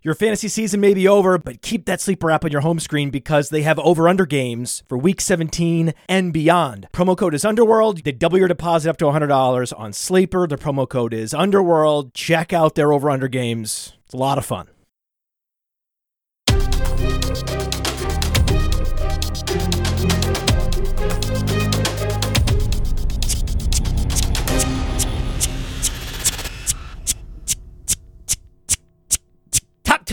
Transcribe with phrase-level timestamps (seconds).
[0.00, 3.10] Your fantasy season may be over, but keep that sleeper app on your home screen
[3.10, 6.86] because they have over under games for week 17 and beyond.
[6.92, 8.04] Promo code is Underworld.
[8.04, 10.46] They double your deposit up to $100 on Sleeper.
[10.46, 12.14] The promo code is Underworld.
[12.14, 13.94] Check out their over under games.
[14.04, 14.68] It's a lot of fun.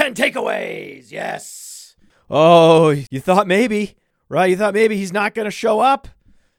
[0.05, 1.11] 10 takeaways.
[1.11, 1.95] Yes.
[2.29, 3.95] Oh, you thought maybe,
[4.29, 4.51] right?
[4.51, 6.07] You thought maybe he's not going to show up.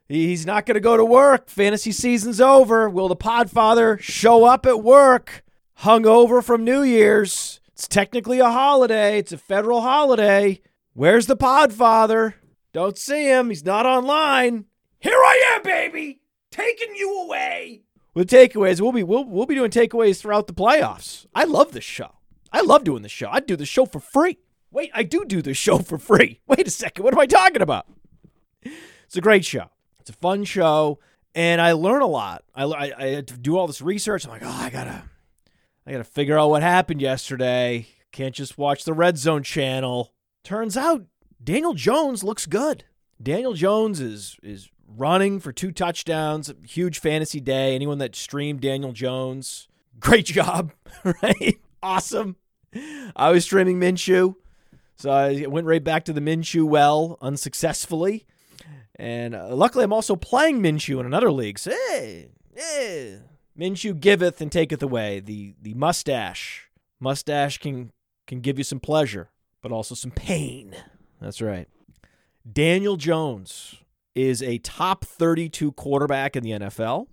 [0.09, 1.49] He's not going to go to work.
[1.49, 2.91] Fantasy season's over.
[2.91, 5.45] Will the Podfather show up at work?
[5.83, 7.61] Hungover from New Year's.
[7.73, 9.19] It's technically a holiday.
[9.19, 10.61] It's a federal holiday.
[10.95, 12.35] Where's the Podfather?
[12.73, 13.51] Don't see him.
[13.51, 14.65] He's not online.
[14.99, 16.21] Here I am, baby,
[16.51, 17.83] taking you away.
[18.13, 21.27] With takeaways, we'll be we'll, we'll be doing takeaways throughout the playoffs.
[21.35, 22.16] I love this show.
[22.57, 23.29] I love doing the show.
[23.31, 24.39] I do the show for free.
[24.71, 26.41] Wait, I do do the show for free.
[26.47, 27.05] Wait a second.
[27.05, 27.87] What am I talking about?
[28.63, 29.67] It's a great show.
[30.01, 30.99] It's a fun show,
[31.35, 32.45] and I learn a lot.
[32.55, 34.25] I, I, I do all this research.
[34.25, 35.03] I'm like, oh, I gotta,
[35.87, 37.89] I gotta figure out what happened yesterday.
[38.11, 40.15] Can't just watch the Red Zone channel.
[40.43, 41.05] Turns out
[41.45, 42.85] Daniel Jones looks good.
[43.23, 46.51] Daniel Jones is is running for two touchdowns.
[46.67, 47.75] Huge fantasy day.
[47.75, 49.69] Anyone that streamed Daniel Jones,
[50.01, 50.73] great job,
[51.05, 51.59] right?
[51.83, 52.37] Awesome.
[53.17, 54.37] I was streaming Minshew,
[54.97, 58.27] so I went right back to the Minshew well unsuccessfully.
[58.97, 61.59] And uh, luckily, I'm also playing Minshew in another league.
[61.59, 63.19] So, hey, hey,
[63.59, 65.21] Minshew giveth and taketh away.
[65.21, 67.93] The the mustache, mustache can
[68.27, 69.31] can give you some pleasure,
[69.63, 70.75] but also some pain.
[71.21, 71.69] That's right.
[72.51, 73.77] Daniel Jones
[74.15, 77.07] is a top 32 quarterback in the NFL.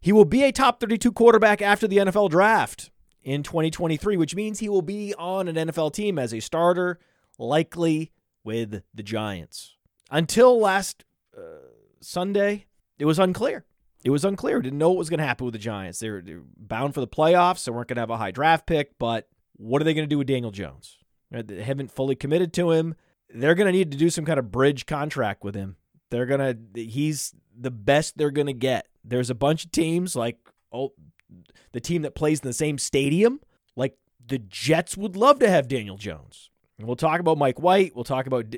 [0.00, 2.90] He will be a top 32 quarterback after the NFL draft
[3.22, 6.98] in 2023, which means he will be on an NFL team as a starter,
[7.38, 8.12] likely
[8.44, 9.76] with the Giants.
[10.10, 11.04] Until last
[11.36, 11.68] uh,
[12.00, 12.66] Sunday,
[12.98, 13.64] it was unclear.
[14.04, 14.60] It was unclear.
[14.60, 15.98] Didn't know what was going to happen with the Giants.
[15.98, 17.64] They were, they bound for the playoffs.
[17.64, 20.12] They weren't going to have a high draft pick, but what are they going to
[20.12, 20.96] do with Daniel Jones?
[21.30, 22.94] They haven't fully committed to him.
[23.32, 25.76] They're going to need to do some kind of bridge contract with him.
[26.10, 26.40] They're going
[26.74, 28.86] to, he's the best they're going to get.
[29.04, 30.38] There's a bunch of teams like,
[30.72, 30.92] oh,
[31.72, 33.40] the team that plays in the same stadium.
[33.76, 33.96] Like
[34.26, 36.50] the Jets would love to have Daniel Jones.
[36.78, 37.94] And we'll talk about Mike White.
[37.94, 38.54] We'll talk about,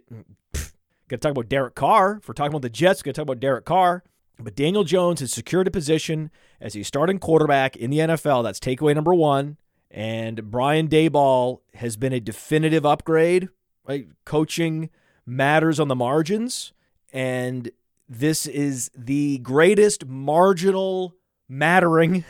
[0.53, 0.63] got
[1.09, 2.19] to talk about Derek Carr.
[2.21, 4.05] If we're talking about the Jets, going to talk about Derek Carr.
[4.39, 6.31] But Daniel Jones has secured a position
[6.61, 8.43] as a starting quarterback in the NFL.
[8.45, 9.57] That's takeaway number one.
[9.91, 13.49] And Brian Daboll has been a definitive upgrade.
[13.85, 14.91] Right, coaching
[15.27, 16.73] matters on the margins,
[17.13, 17.73] and
[18.09, 21.17] this is the greatest marginal
[21.49, 22.25] mattering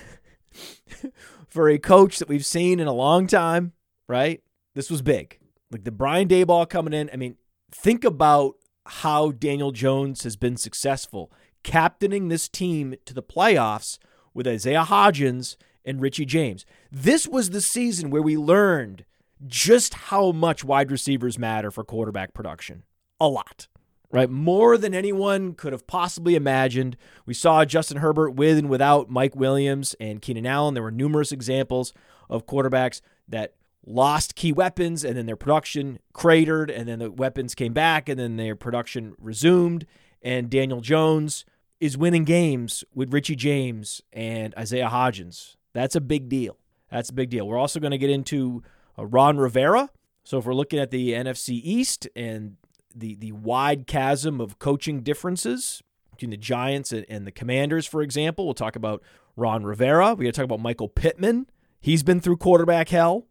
[1.48, 3.72] for a coach that we've seen in a long time.
[4.08, 4.42] Right,
[4.74, 5.38] this was big.
[5.70, 7.08] Like the Brian Daboll coming in.
[7.12, 7.36] I mean,
[7.70, 8.54] think about
[8.86, 11.32] how Daniel Jones has been successful
[11.62, 13.98] captaining this team to the playoffs
[14.34, 16.64] with Isaiah Hodgins and Richie James.
[16.90, 19.04] This was the season where we learned
[19.46, 22.84] just how much wide receivers matter for quarterback production.
[23.20, 23.68] A lot,
[24.12, 24.30] right?
[24.30, 26.96] More than anyone could have possibly imagined.
[27.26, 30.74] We saw Justin Herbert with and without Mike Williams and Keenan Allen.
[30.74, 31.92] There were numerous examples
[32.28, 37.54] of quarterbacks that lost key weapons and then their production cratered and then the weapons
[37.54, 39.86] came back and then their production resumed.
[40.20, 41.44] And Daniel Jones
[41.80, 45.56] is winning games with Richie James and Isaiah Hodgins.
[45.72, 46.58] That's a big deal.
[46.90, 47.48] That's a big deal.
[47.48, 48.62] We're also going to get into
[48.98, 49.88] uh, Ron Rivera.
[50.22, 52.56] So if we're looking at the NFC East and
[52.94, 58.02] the the wide chasm of coaching differences between the Giants and, and the Commanders, for
[58.02, 59.02] example, we'll talk about
[59.36, 60.10] Ron Rivera.
[60.10, 61.46] We're going to talk about Michael Pittman.
[61.80, 63.26] He's been through quarterback hell.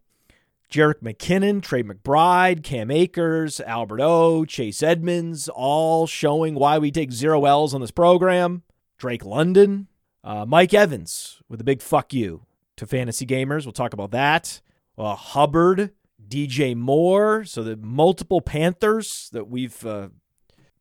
[0.69, 7.11] Jerick McKinnon, Trey McBride, Cam Akers, Albert O, Chase Edmonds, all showing why we take
[7.11, 8.63] zero L's on this program.
[8.97, 9.87] Drake London,
[10.23, 12.45] uh, Mike Evans with a big fuck you
[12.77, 13.65] to fantasy gamers.
[13.65, 14.61] We'll talk about that.
[14.97, 15.91] Uh, Hubbard,
[16.31, 17.43] DJ Moore.
[17.43, 20.09] So the multiple Panthers that we've uh,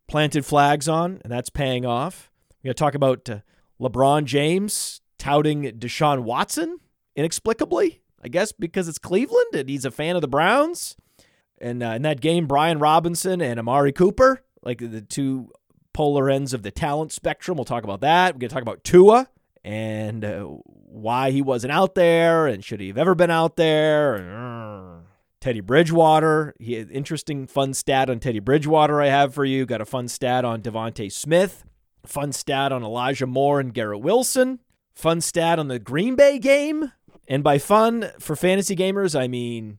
[0.09, 2.31] planted flags on, and that's paying off.
[2.63, 3.39] We're going to talk about uh,
[3.81, 6.79] LeBron James touting Deshaun Watson
[7.17, 8.03] inexplicably.
[8.23, 10.97] I guess because it's Cleveland and he's a fan of the Browns.
[11.59, 15.51] And uh, in that game, Brian Robinson and Amari Cooper, like the two
[15.93, 17.57] polar ends of the talent spectrum.
[17.57, 18.35] We'll talk about that.
[18.35, 19.29] We're going to talk about Tua
[19.65, 25.03] and uh, why he wasn't out there and should he have ever been out there.
[25.41, 26.55] Teddy Bridgewater.
[26.59, 29.67] He interesting, fun stat on Teddy Bridgewater I have for you.
[29.67, 31.65] Got a fun stat on DeVonta Smith.
[32.05, 34.61] Fun stat on Elijah Moore and Garrett Wilson.
[34.95, 36.93] Fun stat on the Green Bay game.
[37.27, 39.79] And by fun for fantasy gamers, I mean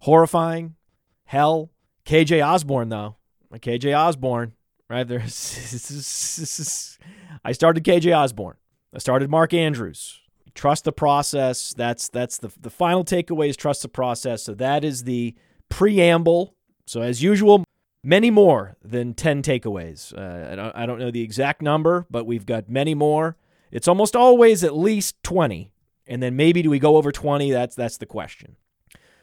[0.00, 0.76] Horrifying.
[1.24, 1.70] Hell.
[2.04, 3.16] KJ Osborne though.
[3.52, 4.52] KJ Osborne,
[4.88, 5.20] right there.
[7.44, 8.56] I started KJ Osborne.
[8.94, 10.20] I started Mark Andrews.
[10.54, 11.74] Trust the process.
[11.74, 14.42] That's that's the the final takeaway is trust the process.
[14.42, 15.34] So that is the
[15.68, 16.54] preamble.
[16.86, 17.64] So as usual,
[18.02, 20.16] many more than 10 takeaways.
[20.16, 23.36] Uh, I, don't, I don't know the exact number, but we've got many more.
[23.70, 25.72] It's almost always at least 20.
[26.06, 27.50] And then maybe do we go over 20?
[27.52, 28.56] That's that's the question.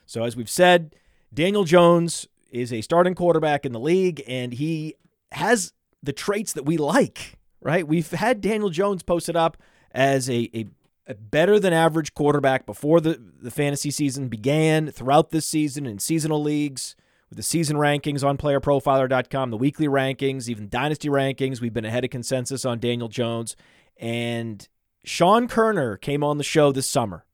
[0.05, 0.95] So as we've said,
[1.33, 4.95] Daniel Jones is a starting quarterback in the league and he
[5.33, 7.85] has the traits that we like, right?
[7.85, 9.57] We've had Daniel Jones posted up
[9.91, 10.65] as a, a,
[11.07, 15.99] a better than average quarterback before the, the fantasy season began, throughout this season in
[15.99, 16.95] seasonal leagues
[17.29, 21.61] with the season rankings on playerprofiler.com, the weekly rankings, even dynasty rankings.
[21.61, 23.55] We've been ahead of consensus on Daniel Jones.
[23.97, 24.67] And
[25.03, 27.25] Sean Koerner came on the show this summer.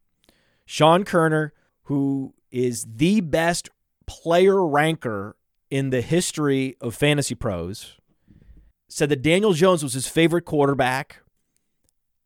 [0.66, 1.52] Sean Koerner,
[1.84, 3.70] who is the best
[4.06, 5.36] player ranker
[5.70, 7.98] in the history of fantasy pros,
[8.88, 11.23] said that Daniel Jones was his favorite quarterback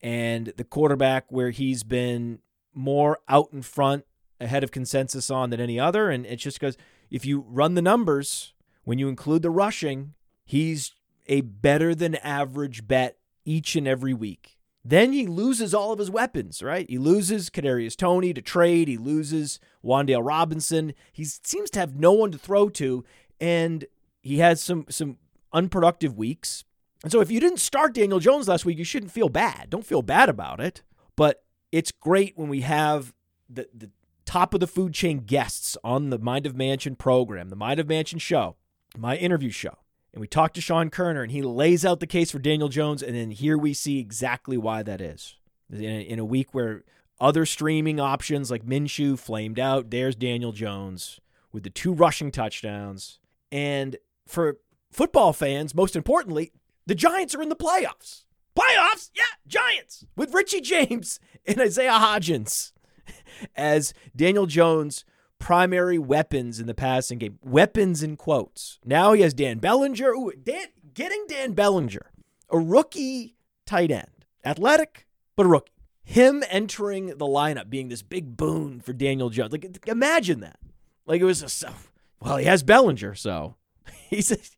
[0.07, 2.39] and the quarterback where he's been
[2.74, 4.06] more out in front
[4.39, 6.09] ahead of consensus on than any other.
[6.09, 6.77] And it's just because
[7.12, 8.54] if you run the numbers,
[8.86, 10.13] when you include the rushing,
[10.45, 10.95] he's
[11.25, 14.57] a better than average bet each and every week.
[14.81, 16.89] Then he loses all of his weapons, right?
[16.89, 18.88] He loses Kadarius Toney to trade.
[18.88, 20.94] He loses Wan'Dale Robinson.
[21.12, 23.04] He seems to have no one to throw to,
[23.42, 23.83] and
[24.21, 25.18] he has some some
[25.51, 26.63] unproductive weeks.
[27.03, 29.69] And so, if you didn't start Daniel Jones last week, you shouldn't feel bad.
[29.69, 30.81] Don't feel bad about it.
[31.15, 33.13] But it's great when we have
[33.49, 33.91] the the
[34.25, 37.88] top of the food chain guests on the Mind of Mansion program, the Mind of
[37.88, 38.57] Mansion show,
[38.97, 39.77] my interview show
[40.17, 43.03] and we talked to Sean Koerner, and he lays out the case for Daniel Jones,
[43.03, 45.35] and then here we see exactly why that is.
[45.69, 46.83] In a, in a week where
[47.19, 51.19] other streaming options like Minshew flamed out, there's Daniel Jones
[51.51, 53.19] with the two rushing touchdowns.
[53.51, 53.97] And
[54.27, 54.57] for
[54.91, 56.51] football fans, most importantly,
[56.88, 58.24] the Giants are in the playoffs.
[58.57, 59.12] Playoffs?
[59.13, 62.72] Yeah, Giants with Richie James and Isaiah Hodgins
[63.56, 65.06] as Daniel Jones
[65.38, 67.38] primary weapons in the passing game.
[67.44, 68.80] Weapons in quotes.
[68.84, 70.10] Now he has Dan Bellinger.
[70.10, 72.12] Ooh, Dan, getting Dan Bellinger,
[72.50, 73.36] a rookie
[73.68, 75.06] tight end, athletic,
[75.36, 75.74] but a rookie.
[76.04, 79.51] Him entering the lineup being this big boon for Daniel Jones.
[79.51, 80.57] Like, imagine that.
[81.06, 81.74] Like, it was a,
[82.22, 83.56] well, he has Bellinger, so
[84.10, 84.56] he's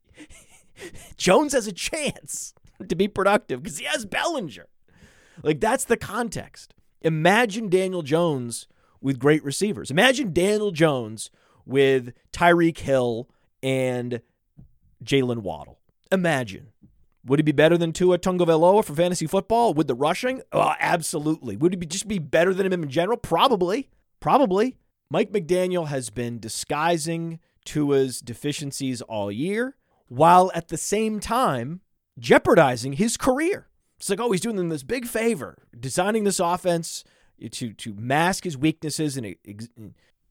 [1.17, 2.53] Jones has a chance
[2.87, 4.67] to be productive because he has Bellinger.
[5.43, 6.73] Like, that's the context.
[7.01, 8.67] Imagine Daniel Jones
[9.01, 9.89] with great receivers.
[9.89, 11.31] Imagine Daniel Jones
[11.65, 13.29] with Tyreek Hill
[13.63, 14.21] and
[15.03, 15.79] Jaylen Waddle.
[16.11, 16.69] Imagine.
[17.25, 20.41] Would he be better than Tua Tagovailoa for fantasy football with the rushing?
[20.51, 21.55] Oh, absolutely.
[21.57, 23.17] Would he be just be better than him in general?
[23.17, 23.89] Probably.
[24.19, 24.77] Probably.
[25.11, 29.75] Mike McDaniel has been disguising Tua's deficiencies all year,
[30.09, 31.81] while at the same time
[32.19, 33.67] jeopardizing his career.
[33.97, 37.03] It's like, oh, he's doing them this big favor, designing this offense
[37.51, 39.69] to to mask his weaknesses and ex-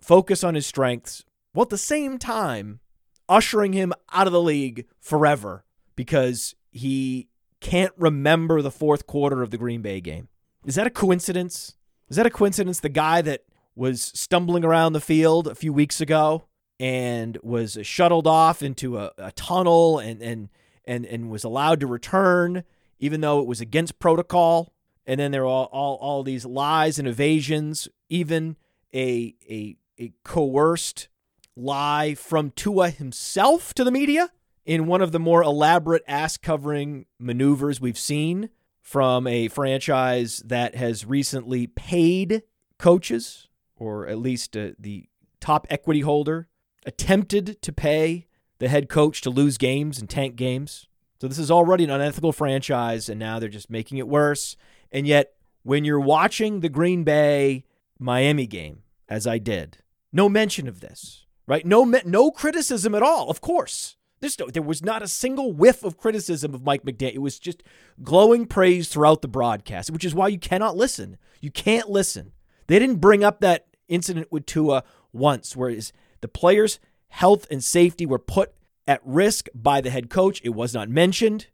[0.00, 2.80] focus on his strengths, while at the same time
[3.28, 5.64] ushering him out of the league forever
[5.96, 7.28] because he
[7.60, 10.28] can't remember the fourth quarter of the Green Bay game.
[10.64, 11.76] Is that a coincidence?
[12.08, 12.80] Is that a coincidence?
[12.80, 13.42] The guy that
[13.74, 16.44] was stumbling around the field a few weeks ago
[16.80, 20.48] and was shuttled off into a, a tunnel and, and
[20.84, 22.64] and and was allowed to return
[22.98, 24.72] even though it was against protocol.
[25.06, 28.56] And then there are all, all, all these lies and evasions, even
[28.94, 31.08] a, a, a coerced
[31.56, 34.30] lie from Tua himself to the media
[34.64, 38.50] in one of the more elaborate ass covering maneuvers we've seen
[38.82, 42.42] from a franchise that has recently paid
[42.78, 45.08] coaches, or at least uh, the
[45.40, 46.48] top equity holder,
[46.88, 48.26] attempted to pay
[48.58, 50.88] the head coach to lose games and tank games.
[51.20, 54.56] So this is already an unethical franchise, and now they're just making it worse.
[54.90, 57.64] And yet, when you're watching the Green Bay
[57.98, 59.78] Miami game, as I did,
[60.14, 61.66] no mention of this, right?
[61.66, 63.28] No, no criticism at all.
[63.28, 67.16] Of course, no, there was not a single whiff of criticism of Mike McDaniel.
[67.16, 67.62] It was just
[68.02, 71.18] glowing praise throughout the broadcast, which is why you cannot listen.
[71.40, 72.32] You can't listen.
[72.66, 78.06] They didn't bring up that incident with Tua once, whereas the players' health and safety
[78.06, 78.52] were put
[78.86, 80.40] at risk by the head coach.
[80.44, 81.46] It was not mentioned.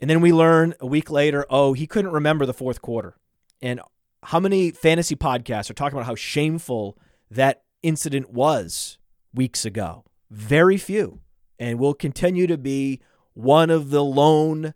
[0.00, 3.16] And then we learn a week later, oh, he couldn't remember the fourth quarter.
[3.62, 3.80] And
[4.22, 6.98] how many fantasy podcasts are talking about how shameful
[7.30, 8.98] that incident was
[9.32, 10.04] weeks ago?
[10.30, 11.20] Very few.
[11.58, 13.00] And will continue to be
[13.34, 14.74] one of the lone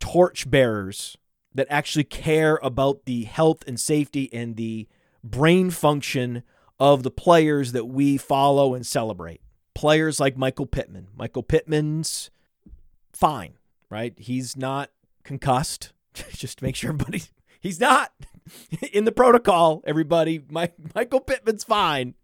[0.00, 1.16] torchbearers
[1.54, 4.88] that actually care about the health and safety and the
[5.22, 6.42] brain function
[6.82, 9.40] of the players that we follow and celebrate.
[9.72, 11.06] Players like Michael Pittman.
[11.16, 12.28] Michael Pittman's
[13.12, 13.52] fine,
[13.88, 14.14] right?
[14.18, 14.90] He's not
[15.22, 15.92] concussed.
[16.12, 17.22] Just to make sure everybody,
[17.60, 18.10] he's not
[18.92, 20.42] in the protocol, everybody.
[20.50, 22.14] My, Michael Pittman's fine.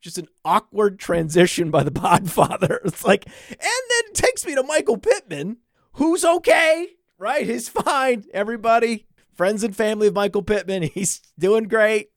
[0.00, 2.78] Just an awkward transition by the Podfather.
[2.84, 5.58] It's like, and then it takes me to Michael Pittman,
[5.92, 7.46] who's okay, right?
[7.46, 8.24] He's fine.
[8.34, 12.10] Everybody, friends and family of Michael Pittman, he's doing great.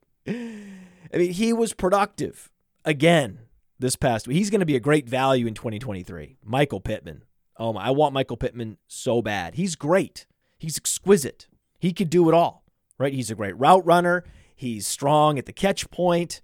[1.14, 2.50] I mean, he was productive
[2.86, 3.40] again
[3.80, 4.38] this past week.
[4.38, 6.38] He's going to be a great value in 2023.
[6.44, 7.24] Michael Pittman.
[7.58, 9.56] Oh my, I want Michael Pittman so bad.
[9.56, 10.26] He's great.
[10.58, 11.48] He's exquisite.
[11.80, 12.64] He could do it all,
[12.98, 13.14] right?
[13.14, 14.24] He's a great route runner.
[14.56, 16.42] He's strong at the catch point.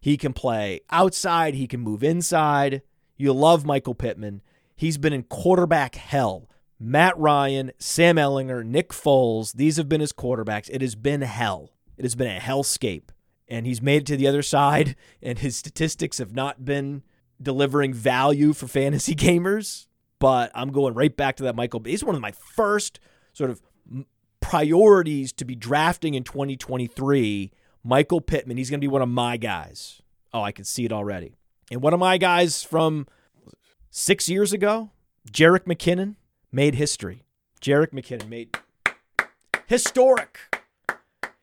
[0.00, 1.54] He can play outside.
[1.54, 2.82] He can move inside.
[3.16, 4.42] You love Michael Pittman.
[4.74, 6.48] He's been in quarterback hell.
[6.80, 10.70] Matt Ryan, Sam Ehlinger, Nick Foles, these have been his quarterbacks.
[10.72, 11.72] It has been hell.
[11.96, 13.10] It has been a hellscape
[13.48, 17.02] and he's made it to the other side, and his statistics have not been
[17.40, 19.86] delivering value for fantasy gamers.
[20.18, 21.80] But I'm going right back to that Michael.
[21.84, 22.98] He's one of my first
[23.32, 23.62] sort of
[24.40, 27.52] priorities to be drafting in 2023.
[27.84, 28.56] Michael Pittman.
[28.56, 30.02] He's going to be one of my guys.
[30.34, 31.36] Oh, I can see it already.
[31.70, 33.06] And one of my guys from
[33.90, 34.90] six years ago,
[35.30, 36.16] Jerick McKinnon,
[36.50, 37.24] made history.
[37.60, 38.56] Jerick McKinnon made
[39.66, 40.38] historic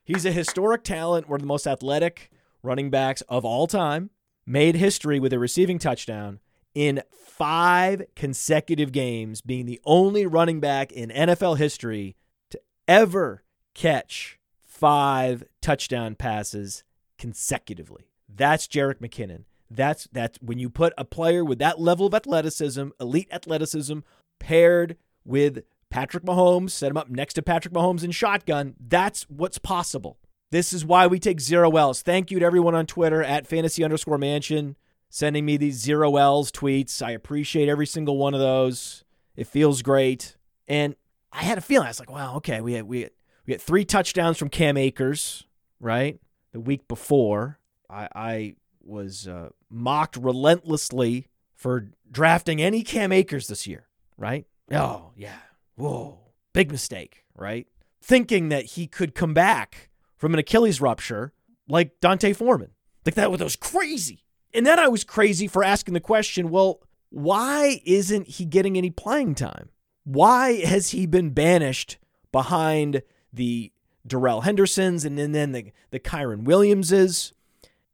[0.05, 2.29] He's a historic talent, one of the most athletic
[2.61, 4.11] running backs of all time.
[4.45, 6.39] Made history with a receiving touchdown
[6.75, 12.15] in five consecutive games, being the only running back in NFL history
[12.51, 13.43] to ever
[13.73, 16.83] catch five touchdown passes
[17.17, 18.11] consecutively.
[18.29, 19.45] That's Jerick McKinnon.
[19.71, 23.99] That's that's when you put a player with that level of athleticism, elite athleticism,
[24.39, 25.63] paired with
[25.95, 28.75] Patrick Mahomes, set him up next to Patrick Mahomes in shotgun.
[28.85, 30.19] That's what's possible.
[30.51, 32.01] This is why we take zero L's.
[32.01, 34.75] Thank you to everyone on Twitter at fantasy underscore mansion
[35.09, 37.01] sending me these zero L's tweets.
[37.01, 39.05] I appreciate every single one of those.
[39.37, 40.35] It feels great.
[40.67, 40.97] And
[41.31, 43.11] I had a feeling, I was like, wow, okay, we had, we had,
[43.45, 45.45] we had three touchdowns from Cam Akers,
[45.79, 46.19] right?
[46.51, 47.57] The week before.
[47.89, 53.87] I, I was uh, mocked relentlessly for drafting any Cam Akers this year,
[54.17, 54.45] right?
[54.69, 55.37] Oh, yeah
[55.75, 56.19] whoa,
[56.53, 57.67] big mistake, right?
[58.01, 61.33] Thinking that he could come back from an Achilles rupture
[61.67, 62.71] like Dante Foreman.
[63.05, 64.23] Like that was crazy.
[64.53, 68.89] And then I was crazy for asking the question, well, why isn't he getting any
[68.89, 69.69] playing time?
[70.03, 71.97] Why has he been banished
[72.31, 73.01] behind
[73.33, 73.71] the
[74.07, 77.33] Darrell Hendersons and then, then the, the Kyren Williamses?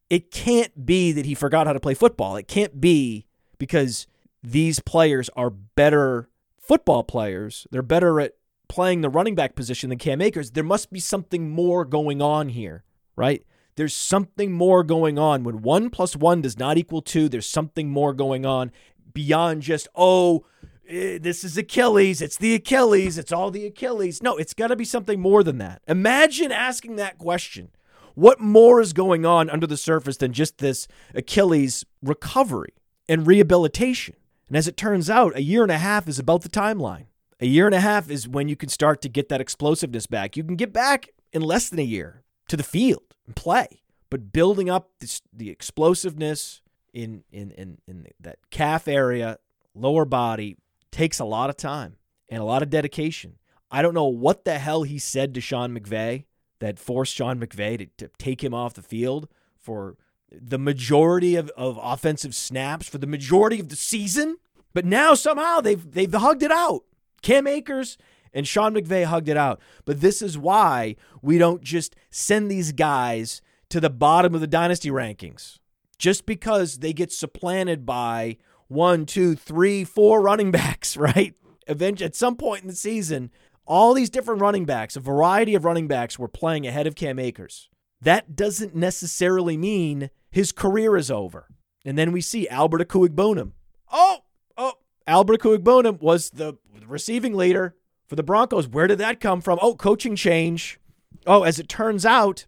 [0.10, 2.36] It can't be that he forgot how to play football.
[2.36, 3.26] It can't be
[3.58, 4.08] because
[4.44, 6.30] these players are better
[6.62, 8.36] football players, they're better at
[8.70, 10.52] playing the running back position than Cam Akers.
[10.52, 12.84] There must be something more going on here,
[13.16, 13.44] right?
[13.76, 15.44] There's something more going on.
[15.44, 18.72] When one plus one does not equal two, there's something more going on
[19.14, 20.46] beyond just, oh,
[20.88, 22.22] eh, this is Achilles.
[22.22, 23.18] It's the Achilles.
[23.18, 24.22] It's all the Achilles.
[24.22, 25.82] No, it's got to be something more than that.
[25.88, 27.70] Imagine asking that question.
[28.14, 32.74] What more is going on under the surface than just this Achilles recovery
[33.08, 34.16] and rehabilitation?
[34.52, 37.06] And as it turns out, a year and a half is about the timeline.
[37.40, 40.36] A year and a half is when you can start to get that explosiveness back.
[40.36, 44.34] You can get back in less than a year to the field and play, but
[44.34, 46.62] building up this, the explosiveness
[46.94, 49.40] in, in, in, in that calf area,
[49.74, 50.58] lower body,
[50.92, 51.96] takes a lot of time
[52.28, 53.38] and a lot of dedication.
[53.72, 56.26] I don't know what the hell he said to Sean McVay
[56.60, 59.96] that forced Sean McVay to, to take him off the field for
[60.32, 64.38] the majority of, of offensive snaps for the majority of the season.
[64.74, 66.84] But now somehow they've they've hugged it out.
[67.22, 67.98] Cam Akers
[68.34, 69.60] and Sean McVay hugged it out.
[69.86, 74.48] But this is why we don't just send these guys to the bottom of the
[74.48, 75.60] dynasty rankings.
[75.98, 81.36] Just because they get supplanted by one, two, three, four running backs, right?
[81.68, 83.32] Eventually, at some point in the season,
[83.66, 87.20] all these different running backs, a variety of running backs, were playing ahead of Cam
[87.20, 87.70] Akers.
[88.02, 91.48] That doesn't necessarily mean his career is over.
[91.86, 93.52] And then we see Albert Okwuegbunam.
[93.92, 94.20] Oh,
[94.58, 94.74] oh,
[95.08, 97.76] Albert Okwuegbunam was the receiving leader
[98.08, 98.68] for the Broncos.
[98.68, 99.60] Where did that come from?
[99.62, 100.80] Oh, coaching change.
[101.28, 102.46] Oh, as it turns out,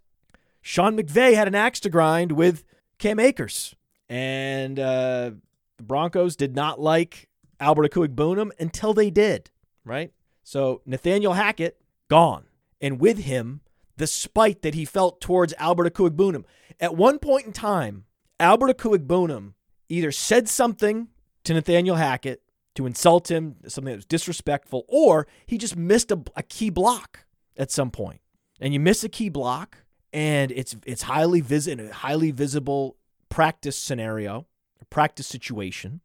[0.61, 2.63] Sean McVay had an axe to grind with
[2.97, 3.75] Cam Akers.
[4.09, 5.31] And uh,
[5.77, 7.29] the Broncos did not like
[7.59, 9.51] Albert Okwuegbunam until they did,
[9.85, 10.11] right?
[10.43, 11.79] So Nathaniel Hackett,
[12.09, 12.45] gone.
[12.81, 13.61] And with him,
[13.97, 16.45] the spite that he felt towards Albert Okwuegbunam.
[16.79, 18.05] At one point in time,
[18.39, 19.53] Albert Okwuegbunam
[19.89, 21.09] either said something
[21.43, 22.41] to Nathaniel Hackett
[22.75, 27.25] to insult him, something that was disrespectful, or he just missed a, a key block
[27.57, 28.21] at some point.
[28.59, 29.77] And you miss a key block,
[30.11, 32.97] and it's it's highly vis- highly visible
[33.29, 34.47] practice scenario,
[34.81, 36.01] a practice situation.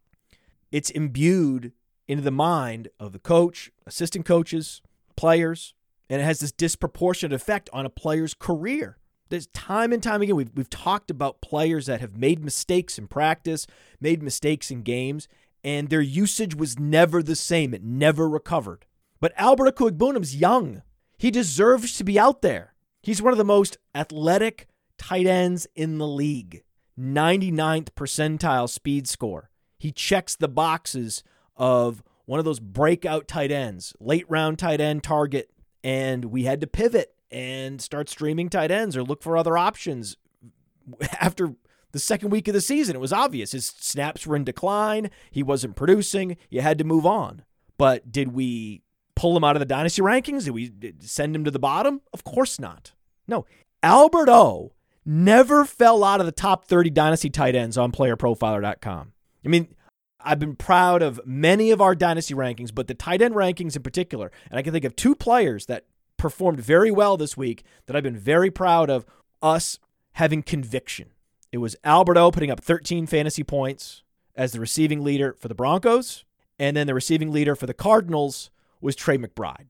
[0.70, 1.72] It's imbued
[2.06, 4.82] into the mind of the coach, assistant coaches,
[5.16, 5.74] players,
[6.08, 8.98] and it has this disproportionate effect on a player's career.
[9.28, 13.08] There's time and time again, we've, we've talked about players that have made mistakes in
[13.08, 13.66] practice,
[14.00, 15.28] made mistakes in games,
[15.62, 17.74] and their usage was never the same.
[17.74, 18.86] It never recovered.
[19.20, 20.82] But Albert Okwuegbunam's young.
[21.18, 22.74] He deserves to be out there.
[23.02, 26.62] He's one of the most athletic tight ends in the league.
[26.98, 29.50] 99th percentile speed score.
[29.78, 31.22] He checks the boxes
[31.56, 35.50] of one of those breakout tight ends, late round tight end target,
[35.88, 40.18] and we had to pivot and start streaming tight ends or look for other options
[41.18, 41.54] after
[41.92, 42.94] the second week of the season.
[42.94, 47.06] It was obvious his snaps were in decline, he wasn't producing, you had to move
[47.06, 47.42] on.
[47.78, 48.82] But did we
[49.16, 50.44] pull him out of the dynasty rankings?
[50.44, 52.02] Did we send him to the bottom?
[52.12, 52.92] Of course not.
[53.26, 53.46] No.
[53.82, 54.72] Albert O
[55.06, 59.12] never fell out of the top 30 dynasty tight ends on playerprofiler.com.
[59.42, 59.74] I mean,
[60.20, 63.82] I've been proud of many of our dynasty rankings, but the tight end rankings in
[63.82, 67.94] particular, and I can think of two players that performed very well this week that
[67.94, 69.06] I've been very proud of
[69.40, 69.78] us
[70.12, 71.10] having conviction.
[71.52, 74.02] It was Albert O putting up 13 fantasy points
[74.34, 76.24] as the receiving leader for the Broncos,
[76.58, 79.68] and then the receiving leader for the Cardinals was Trey McBride.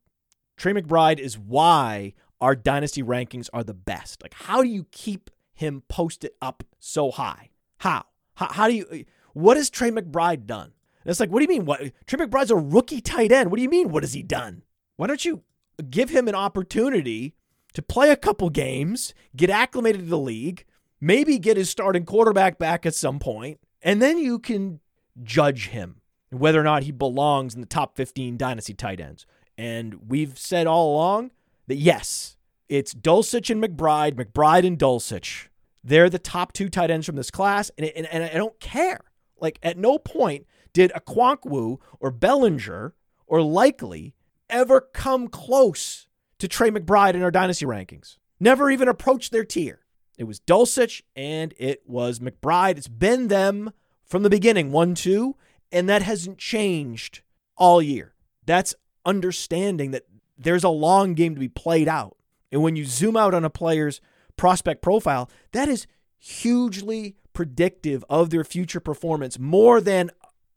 [0.57, 4.23] Trey McBride is why our dynasty rankings are the best.
[4.23, 7.50] Like, how do you keep him posted up so high?
[7.78, 8.05] How?
[8.35, 9.05] How, how do you?
[9.32, 10.73] What has Trey McBride done?
[11.04, 11.64] And it's like, what do you mean?
[11.64, 13.50] What Trey McBride's a rookie tight end.
[13.50, 13.90] What do you mean?
[13.90, 14.62] What has he done?
[14.97, 15.42] Why don't you
[15.90, 17.35] give him an opportunity
[17.75, 20.64] to play a couple games, get acclimated to the league,
[21.00, 24.80] maybe get his starting quarterback back at some point, and then you can
[25.23, 29.26] judge him whether or not he belongs in the top 15 dynasty tight ends.
[29.56, 31.30] And we've said all along
[31.66, 32.37] that yes,
[32.68, 35.49] it's Dulcich and McBride, McBride and Dulcich.
[35.82, 39.00] They're the top two tight ends from this class, and, and, and I don't care.
[39.40, 42.95] Like, at no point did Okonkwo or Bellinger
[43.26, 44.15] or Likely
[44.50, 46.06] ever come close
[46.39, 48.17] to Trey McBride in our dynasty rankings.
[48.41, 49.80] Never even approached their tier.
[50.17, 52.76] It was Dulcich and it was McBride.
[52.76, 53.73] It's been them
[54.04, 55.36] from the beginning, 1 2,
[55.71, 57.23] and that hasn't changed
[57.56, 58.15] all year.
[58.47, 60.04] That's understanding that
[60.36, 62.17] there's a long game to be played out.
[62.50, 64.00] And when you zoom out on a player's
[64.36, 65.86] prospect profile, that is
[66.19, 70.10] hugely predictive of their future performance more than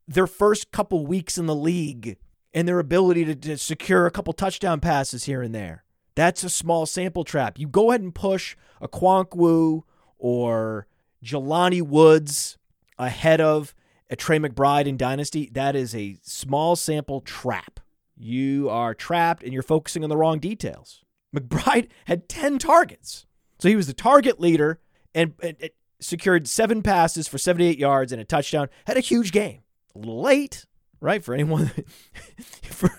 [0.08, 2.16] their first couple weeks in the league
[2.52, 5.84] and their ability to, to secure a couple touchdown passes here and there.
[6.16, 7.56] That's a small sample trap.
[7.56, 9.84] You go ahead and push Okonkwo
[10.18, 10.88] or
[11.24, 12.58] Jelani Woods
[12.98, 13.76] ahead of
[14.10, 15.50] a Trey McBride in Dynasty.
[15.52, 17.78] That is a small sample trap.
[18.16, 21.04] You are trapped and you're focusing on the wrong details.
[21.32, 23.24] McBride had 10 targets.
[23.60, 24.80] So he was the target leader
[25.14, 25.56] and, and
[26.02, 28.68] secured seven passes for 78 yards and a touchdown.
[28.86, 29.62] Had a huge game.
[29.94, 30.66] A little late,
[31.00, 31.22] right?
[31.22, 31.70] For anyone,
[32.64, 32.90] for,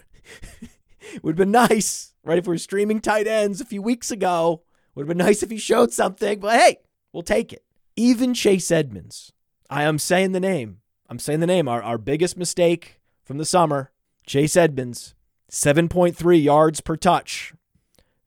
[1.21, 2.37] would have been nice, right?
[2.37, 4.63] If we were streaming tight ends a few weeks ago,
[4.95, 6.39] would have been nice if he showed something.
[6.39, 6.77] But hey,
[7.11, 7.63] we'll take it.
[7.95, 9.31] Even Chase Edmonds,
[9.69, 10.79] I am saying the name.
[11.09, 11.67] I'm saying the name.
[11.67, 13.91] Our, our biggest mistake from the summer,
[14.25, 15.13] Chase Edmonds,
[15.51, 17.53] 7.3 yards per touch,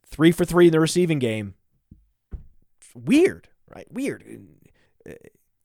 [0.07, 1.55] three for three in the receiving game.
[2.95, 3.91] Weird, right?
[3.93, 4.25] Weird.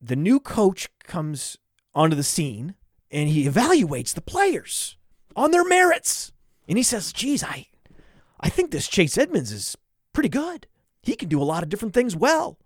[0.02, 1.58] The new coach comes
[1.94, 2.76] onto the scene
[3.12, 4.98] and he evaluates the players
[5.36, 6.32] on their merits.
[6.68, 7.68] And he says, geez, I,
[8.40, 9.78] I think this Chase Edmonds is
[10.14, 10.68] pretty good.
[11.04, 12.58] He can do a lot of different things well.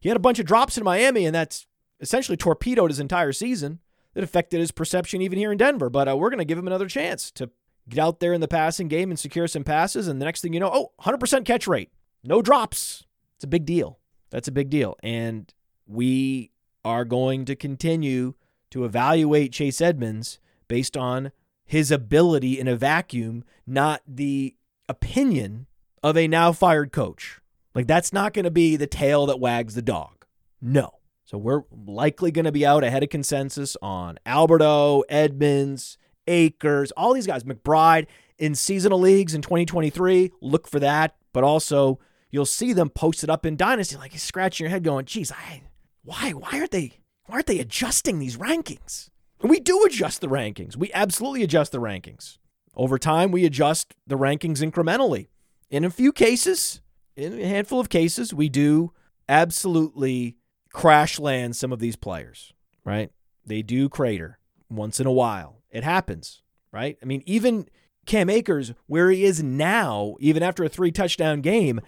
[0.00, 1.66] He had a bunch of drops in Miami, and that's
[2.00, 3.80] essentially torpedoed his entire season.
[4.14, 5.90] That affected his perception even here in Denver.
[5.90, 7.50] But uh, we're going to give him another chance to
[7.86, 10.08] get out there in the passing game and secure some passes.
[10.08, 11.92] And the next thing you know, oh, 100% catch rate,
[12.24, 13.04] no drops.
[13.36, 13.98] It's a big deal.
[14.30, 14.96] That's a big deal.
[15.02, 15.52] And
[15.86, 16.50] we
[16.84, 18.34] are going to continue
[18.70, 21.32] to evaluate Chase Edmonds based on
[21.64, 24.54] his ability in a vacuum, not the
[24.88, 25.66] opinion
[26.02, 27.40] of a now fired coach.
[27.74, 30.24] Like, that's not going to be the tail that wags the dog.
[30.60, 30.92] No.
[31.24, 36.92] So we're likely going to be out ahead of consensus on Albert O, Edmonds, Akers,
[36.92, 38.06] all these guys, McBride
[38.38, 40.32] in seasonal leagues in 2023.
[40.40, 41.16] Look for that.
[41.32, 41.98] But also,
[42.30, 45.62] you'll see them posted up in Dynasty, like you're scratching your head going, geez, I,
[46.06, 46.92] why, why aren't they
[47.26, 49.10] why aren't they adjusting these rankings?
[49.42, 50.76] We do adjust the rankings.
[50.76, 52.38] We absolutely adjust the rankings.
[52.76, 55.26] Over time, we adjust the rankings incrementally.
[55.68, 56.80] In a few cases,
[57.16, 58.92] in a handful of cases, we do
[59.28, 60.36] absolutely
[60.72, 62.52] crash land some of these players,
[62.84, 63.10] right?
[63.44, 64.38] They do crater
[64.70, 65.62] once in a while.
[65.70, 66.42] It happens,
[66.72, 66.96] right?
[67.02, 67.68] I mean, even
[68.06, 71.80] Cam Akers, where he is now, even after a three touchdown game,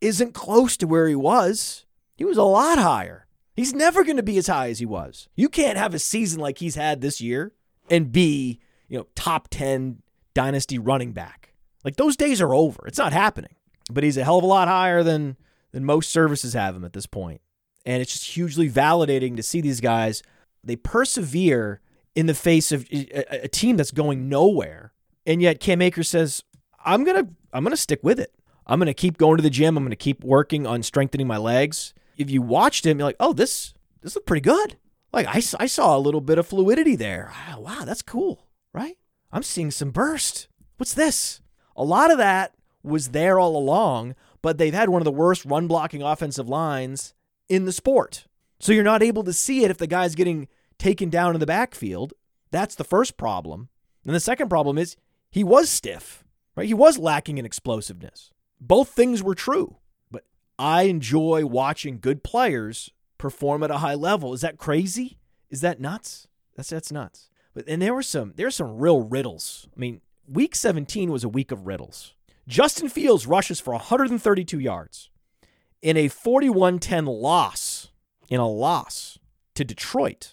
[0.00, 1.84] isn't close to where he was.
[2.16, 3.25] He was a lot higher.
[3.56, 5.28] He's never going to be as high as he was.
[5.34, 7.52] You can't have a season like he's had this year
[7.90, 10.02] and be, you know, top 10
[10.34, 11.54] dynasty running back.
[11.82, 12.86] Like those days are over.
[12.86, 13.54] It's not happening.
[13.90, 15.36] But he's a hell of a lot higher than
[15.72, 17.40] than most services have him at this point.
[17.84, 20.22] And it's just hugely validating to see these guys
[20.64, 21.80] they persevere
[22.14, 24.92] in the face of a, a team that's going nowhere.
[25.24, 26.42] And yet Cam Akers says,
[26.84, 28.34] "I'm going to I'm going to stick with it.
[28.66, 29.76] I'm going to keep going to the gym.
[29.76, 33.16] I'm going to keep working on strengthening my legs." If you watched him, you're like,
[33.20, 34.76] "Oh, this this looked pretty good."
[35.12, 37.32] Like I, I saw a little bit of fluidity there.
[37.32, 38.96] Ah, wow, that's cool, right?
[39.32, 40.48] I'm seeing some burst.
[40.76, 41.40] What's this?
[41.76, 45.44] A lot of that was there all along, but they've had one of the worst
[45.44, 47.14] run blocking offensive lines
[47.48, 48.26] in the sport.
[48.60, 50.48] So you're not able to see it if the guy's getting
[50.78, 52.14] taken down in the backfield.
[52.50, 53.68] That's the first problem.
[54.04, 54.96] And the second problem is
[55.30, 56.24] he was stiff,
[56.54, 56.66] right?
[56.66, 58.30] He was lacking in explosiveness.
[58.60, 59.76] Both things were true.
[60.58, 64.32] I enjoy watching good players perform at a high level.
[64.32, 65.18] Is that crazy?
[65.50, 66.28] Is that nuts?
[66.56, 67.28] That's that's nuts.
[67.54, 69.68] But and there were some there's some real riddles.
[69.76, 72.14] I mean, week 17 was a week of riddles.
[72.48, 75.10] Justin Fields rushes for 132 yards
[75.82, 77.90] in a 41-10 loss,
[78.30, 79.18] in a loss
[79.54, 80.32] to Detroit.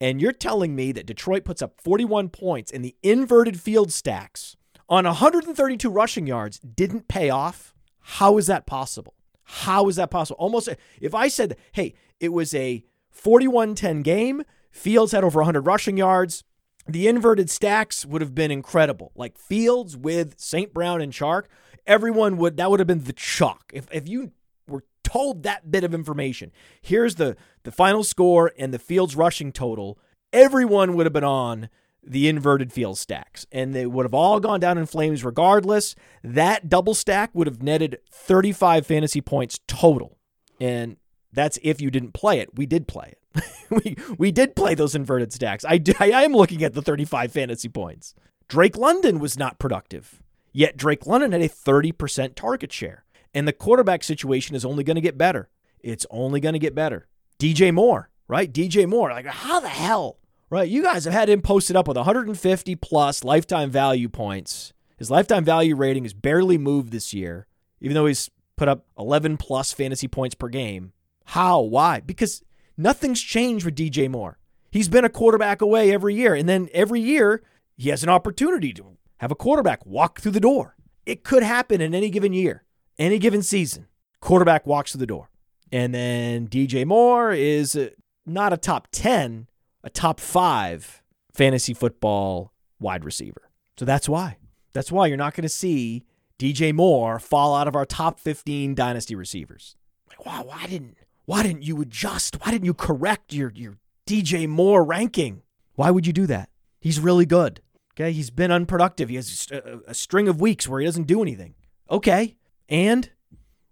[0.00, 4.56] And you're telling me that Detroit puts up 41 points in the inverted field stacks
[4.88, 7.74] on 132 rushing yards didn't pay off?
[8.00, 9.14] How is that possible?
[9.48, 10.36] How is that possible?
[10.38, 10.68] Almost
[11.00, 16.44] if I said, "Hey, it was a 41-10 game, Fields had over 100 rushing yards,
[16.86, 19.12] the inverted stacks would have been incredible.
[19.14, 20.72] Like Fields with St.
[20.72, 21.44] Brown and Chark,
[21.86, 23.70] everyone would that would have been the chalk.
[23.74, 24.32] If if you
[24.66, 29.52] were told that bit of information, here's the the final score and the Fields rushing
[29.52, 29.98] total,
[30.32, 31.68] everyone would have been on
[32.02, 35.94] the inverted field stacks and they would have all gone down in flames regardless.
[36.22, 40.18] That double stack would have netted 35 fantasy points total.
[40.60, 40.96] And
[41.32, 42.54] that's if you didn't play it.
[42.56, 43.44] We did play it.
[43.70, 45.64] we we did play those inverted stacks.
[45.64, 48.14] I, I am looking at the 35 fantasy points.
[48.48, 50.22] Drake London was not productive.
[50.52, 53.04] Yet Drake London had a 30% target share.
[53.34, 55.50] And the quarterback situation is only going to get better.
[55.80, 57.06] It's only going to get better.
[57.38, 58.52] DJ Moore, right?
[58.52, 60.18] DJ Moore, like how the hell,
[60.50, 60.68] right?
[60.68, 64.72] You guys have had him posted up with 150 plus lifetime value points.
[64.96, 67.46] His lifetime value rating has barely moved this year,
[67.80, 70.92] even though he's put up 11 plus fantasy points per game.
[71.26, 71.60] How?
[71.60, 72.00] Why?
[72.00, 72.42] Because
[72.80, 74.38] Nothing's changed with DJ Moore.
[74.70, 76.32] He's been a quarterback away every year.
[76.32, 77.42] And then every year,
[77.76, 80.76] he has an opportunity to have a quarterback walk through the door.
[81.04, 82.62] It could happen in any given year,
[82.96, 83.88] any given season.
[84.20, 85.28] Quarterback walks through the door.
[85.72, 87.88] And then DJ Moore is uh,
[88.24, 89.48] not a top 10,
[89.82, 93.50] a top five fantasy football wide receiver.
[93.78, 94.38] So that's why.
[94.72, 96.04] That's why you're not going to see
[96.38, 99.76] DJ Moore fall out of our top 15 dynasty receivers.
[100.08, 102.42] Like, wow, why didn't why didn't you adjust?
[102.42, 105.42] Why didn't you correct your, your DJ Moore ranking?
[105.74, 106.48] Why would you do that?
[106.80, 107.60] He's really good.
[107.94, 108.12] Okay.
[108.12, 109.10] He's been unproductive.
[109.10, 111.54] He has a, uh, a string of weeks where he doesn't do anything.
[111.90, 112.36] Okay.
[112.68, 113.10] And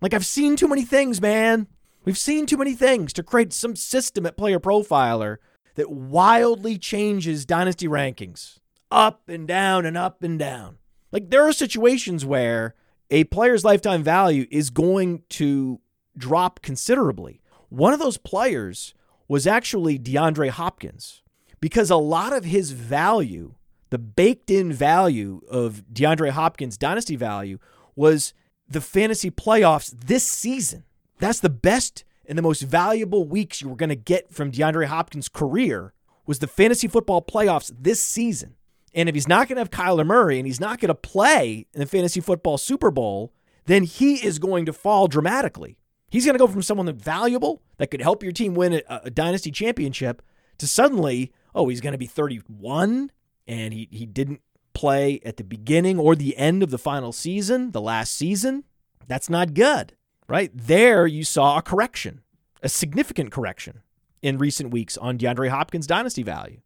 [0.02, 1.66] like I've seen too many things, man.
[2.04, 5.38] We've seen too many things to create some system at Player Profiler
[5.76, 8.58] that wildly changes dynasty rankings
[8.90, 10.78] up and down and up and down.
[11.12, 12.74] Like there are situations where
[13.10, 15.80] a player's lifetime value is going to
[16.16, 17.40] drop considerably.
[17.68, 18.94] One of those players
[19.28, 21.22] was actually DeAndre Hopkins
[21.60, 23.54] because a lot of his value,
[23.90, 27.58] the baked in value of DeAndre Hopkins' dynasty value,
[27.94, 28.34] was
[28.68, 30.84] the fantasy playoffs this season.
[31.18, 34.86] That's the best and the most valuable weeks you were going to get from DeAndre
[34.86, 35.92] Hopkins' career
[36.26, 38.56] was the fantasy football playoffs this season.
[38.94, 41.66] And if he's not going to have Kyler Murray and he's not going to play
[41.72, 43.32] in the fantasy football Super Bowl,
[43.66, 45.76] then he is going to fall dramatically.
[46.10, 49.00] He's going to go from someone that valuable that could help your team win a,
[49.04, 50.22] a dynasty championship
[50.58, 53.10] to suddenly, oh, he's going to be 31
[53.46, 54.40] and he, he didn't
[54.72, 58.64] play at the beginning or the end of the final season, the last season.
[59.06, 59.94] That's not good,
[60.28, 60.50] right?
[60.54, 62.22] There you saw a correction,
[62.62, 63.82] a significant correction
[64.22, 66.60] in recent weeks on DeAndre Hopkins' dynasty value.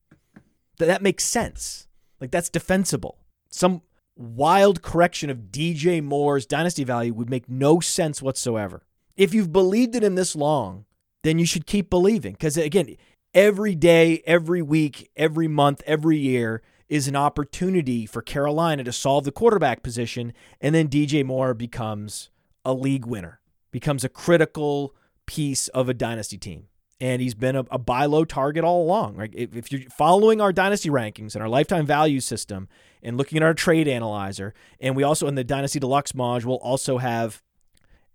[0.79, 1.89] That, that makes sense.
[2.21, 3.19] Like that's defensible.
[3.51, 3.83] Some
[4.17, 8.85] wild correction of DJ Moore's dynasty value would make no sense whatsoever.
[9.17, 10.85] If you've believed in him this long,
[11.23, 12.33] then you should keep believing.
[12.33, 12.97] Because again,
[13.35, 19.25] every day, every week, every month, every year is an opportunity for Carolina to solve
[19.25, 20.33] the quarterback position.
[20.61, 22.31] And then DJ Moore becomes
[22.65, 23.40] a league winner,
[23.71, 24.95] becomes a critical
[25.27, 26.67] piece of a dynasty team.
[27.01, 29.17] And he's been a, a buy low target all along.
[29.17, 29.31] Right?
[29.35, 32.69] If, if you're following our dynasty rankings and our lifetime value system
[33.03, 36.99] and looking at our trade analyzer, and we also in the Dynasty Deluxe module also
[36.99, 37.43] have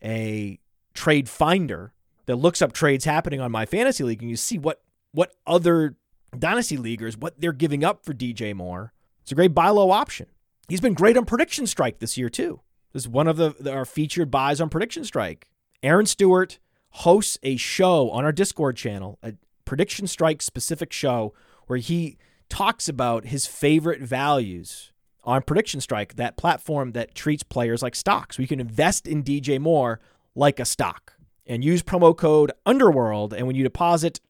[0.04, 0.60] a
[0.94, 1.94] trade finder
[2.26, 5.96] that looks up trades happening on my fantasy league and you see what what other
[6.38, 8.94] dynasty leaguers what they're giving up for DJ Moore.
[9.22, 10.28] It's a great buy low option.
[10.68, 12.62] He's been great on prediction strike this year too.
[12.96, 15.50] This is one of the, the our featured buys on prediction strike.
[15.84, 16.60] Aaron Stewart
[16.92, 19.34] hosts a show on our Discord channel, a
[19.66, 21.34] prediction strike specific show
[21.68, 24.94] where he talks about his favorite values
[25.26, 28.38] on Prediction Strike, that platform that treats players like stocks.
[28.38, 30.00] We can invest in DJ Moore
[30.34, 33.34] like a stock and use promo code Underworld.
[33.34, 34.22] And when you deposit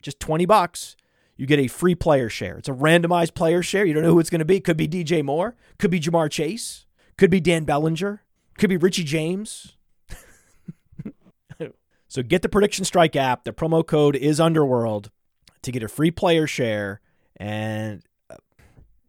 [0.00, 0.96] just 20 bucks,
[1.36, 2.56] you get a free player share.
[2.56, 3.84] It's a randomized player share.
[3.84, 4.60] You don't know who it's going to be.
[4.60, 8.22] Could be DJ Moore, could be Ja'Marr Chase, could be Dan Bellinger,
[8.58, 9.76] could be Richie James.
[12.08, 13.44] so get the Prediction Strike app.
[13.44, 15.10] The promo code is Underworld
[15.62, 17.00] to get a free player share.
[17.36, 18.36] And uh,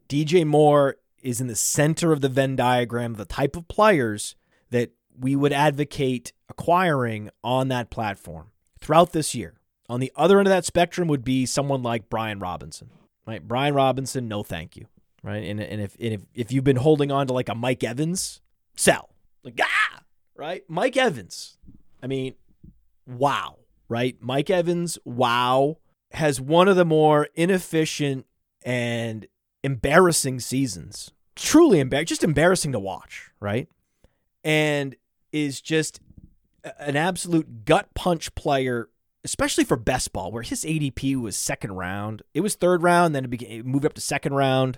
[0.10, 4.36] DJ Moore is in the center of the Venn diagram of the type of players
[4.72, 9.60] that we would advocate acquiring on that platform throughout this year.
[9.88, 12.90] On the other end of that spectrum would be someone like Brian Robinson.
[13.28, 13.46] Right?
[13.48, 14.86] Brian Robinson, no thank you.
[15.26, 15.44] Right?
[15.44, 18.42] And, and if and if, if you've been holding on to like a Mike Evans,
[18.76, 19.10] sell.
[19.44, 20.04] Like ah,
[20.36, 20.64] right?
[20.68, 21.58] Mike Evans.
[22.04, 22.36] I mean,
[23.08, 23.58] wow,
[23.90, 24.16] right?
[24.22, 25.78] Mike Evans, wow,
[26.12, 28.28] has one of the more inefficient
[28.64, 29.26] and
[29.64, 31.12] embarrassing seasons.
[31.36, 33.68] Truly embarrassing, just embarrassing to watch, right?
[34.44, 34.96] And
[35.32, 36.00] is just
[36.80, 38.90] an absolute gut punch player,
[39.24, 42.22] especially for best ball, where his ADP was second round.
[42.36, 44.78] It was third round, then it, became, it moved up to second round.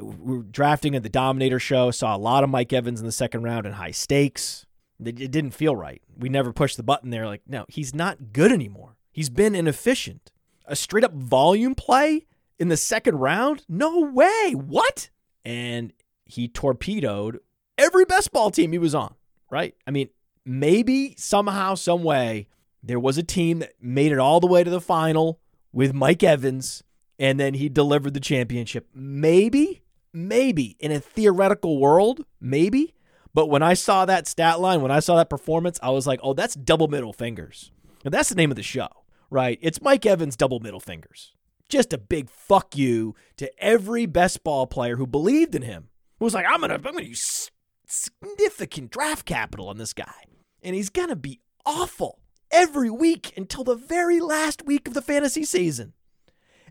[0.00, 3.12] We were drafting at the Dominator show, saw a lot of Mike Evans in the
[3.12, 4.66] second round in high stakes.
[5.04, 6.02] It didn't feel right.
[6.16, 7.26] We never pushed the button there.
[7.26, 8.96] Like, no, he's not good anymore.
[9.12, 10.32] He's been inefficient.
[10.66, 12.26] A straight up volume play
[12.58, 13.64] in the second round?
[13.68, 14.52] No way.
[14.52, 15.10] What?
[15.44, 15.92] And
[16.24, 17.38] he torpedoed
[17.78, 19.14] every best ball team he was on,
[19.50, 19.74] right?
[19.86, 20.08] I mean,
[20.44, 22.48] maybe somehow, some way,
[22.82, 25.40] there was a team that made it all the way to the final
[25.72, 26.82] with Mike Evans,
[27.18, 28.88] and then he delivered the championship.
[28.94, 32.94] Maybe, maybe in a theoretical world, maybe.
[33.34, 36.20] But when I saw that stat line, when I saw that performance, I was like,
[36.22, 37.70] oh, that's double middle fingers.
[38.04, 38.88] And that's the name of the show,
[39.30, 39.58] right?
[39.60, 41.34] It's Mike Evans double middle fingers
[41.68, 45.88] just a big fuck you to every best ball player who believed in him.
[46.18, 47.50] Who was like, I'm gonna, I'm gonna use
[47.86, 50.24] significant draft capital on this guy,
[50.62, 55.44] and he's gonna be awful every week until the very last week of the fantasy
[55.44, 55.92] season,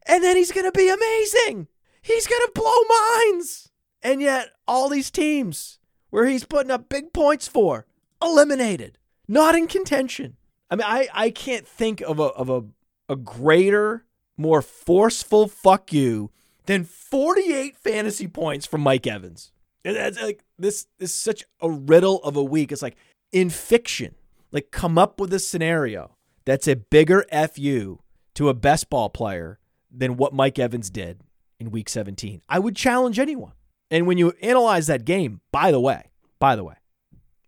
[0.05, 1.67] and then he's gonna be amazing.
[2.07, 3.69] He's gonna blow minds,
[4.01, 5.77] and yet all these teams
[6.09, 7.85] where he's putting up big points for
[8.21, 10.37] eliminated, not in contention.
[10.71, 12.63] I mean, I I can't think of a of a
[13.09, 14.05] a greater
[14.37, 16.31] more forceful fuck you
[16.65, 19.51] than 48 fantasy points from Mike Evans.
[19.83, 22.71] It's like this is such a riddle of a week.
[22.71, 22.95] It's like
[23.33, 24.15] in fiction,
[24.53, 26.15] like come up with a scenario
[26.45, 27.99] that's a bigger fu
[28.35, 29.59] to a best ball player
[29.91, 31.19] than what Mike Evans did
[31.59, 32.41] in week 17.
[32.47, 33.53] I would challenge anyone.
[33.89, 36.75] And when you analyze that game, by the way, by the way,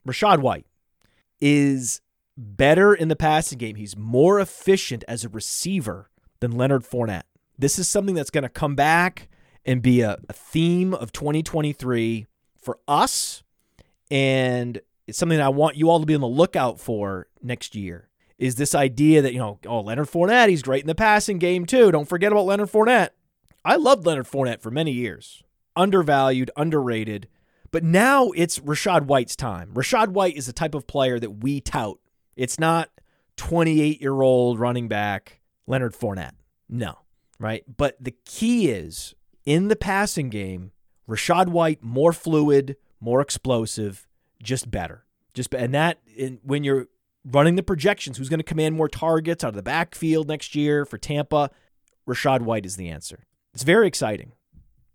[0.07, 0.65] Rachaad White
[1.41, 2.01] is
[2.37, 3.75] better in the passing game.
[3.75, 7.23] He's more efficient as a receiver than Leonard Fournette.
[7.57, 9.27] This is something that's going to come back
[9.65, 12.27] and be a, a theme of 2023
[12.61, 13.43] for us.
[14.09, 17.75] And it's something that I want you all to be on the lookout for next
[17.75, 18.07] year.
[18.37, 21.65] Is this idea that, you know, oh, Leonard Fournette, he's great in the passing game
[21.65, 21.91] too.
[21.91, 23.09] Don't forget about Leonard Fournette.
[23.63, 25.43] I loved Leonard Fournette for many years.
[25.75, 27.27] Undervalued, underrated.
[27.71, 29.71] But now it's Rachaad White's time.
[29.73, 31.99] Rachaad White is the type of player that we tout.
[32.35, 32.89] It's not
[33.37, 36.33] 28 year old running back Leonard Fournette.
[36.67, 36.99] No,
[37.39, 37.63] right?
[37.77, 39.13] But the key is
[39.45, 40.71] in the passing game,
[41.07, 44.07] Rachaad White more fluid, more explosive,
[44.41, 45.05] just better.
[45.33, 46.87] Just and that in, when you're
[47.25, 50.85] running the projections, who's going to command more targets out of the backfield next year
[50.85, 51.51] for Tampa?
[52.07, 53.25] Rachaad White is the answer.
[53.53, 54.33] It's very exciting.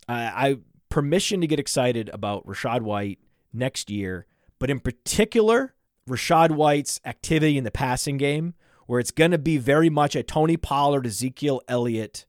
[0.08, 0.56] I, I
[0.88, 3.18] permission to get excited about Rachaad White
[3.52, 4.26] next year,
[4.58, 5.74] but in particular,
[6.08, 8.54] Rachaad White's activity in the passing game
[8.86, 12.26] where it's going to be very much a Tony Pollard, Ezekiel Elliott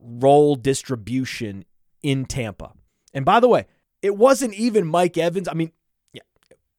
[0.00, 1.64] role distribution
[2.02, 2.72] in Tampa.
[3.12, 3.66] And by the way,
[4.02, 5.48] it wasn't even Mike Evans.
[5.48, 5.72] I mean,
[6.12, 6.22] yeah,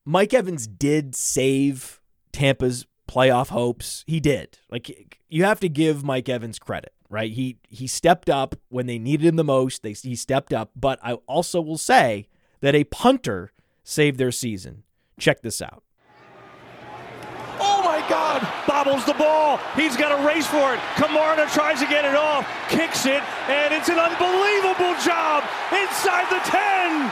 [0.05, 4.03] Mike Evans did save Tampa's playoff hopes.
[4.07, 4.59] He did.
[4.69, 7.32] Like you have to give Mike Evans credit, right?
[7.32, 9.84] He he stepped up when they needed him the most.
[9.84, 12.28] They he stepped up, but I also will say
[12.62, 13.52] that a punter
[13.84, 14.84] saved their season.
[15.19, 15.84] Check this out.
[17.62, 19.58] Oh my God, bobbles the ball.
[19.76, 20.80] He's got a race for it.
[20.95, 25.43] Camarda tries to get it off, kicks it, and it's an unbelievable job
[25.74, 27.12] inside the 10.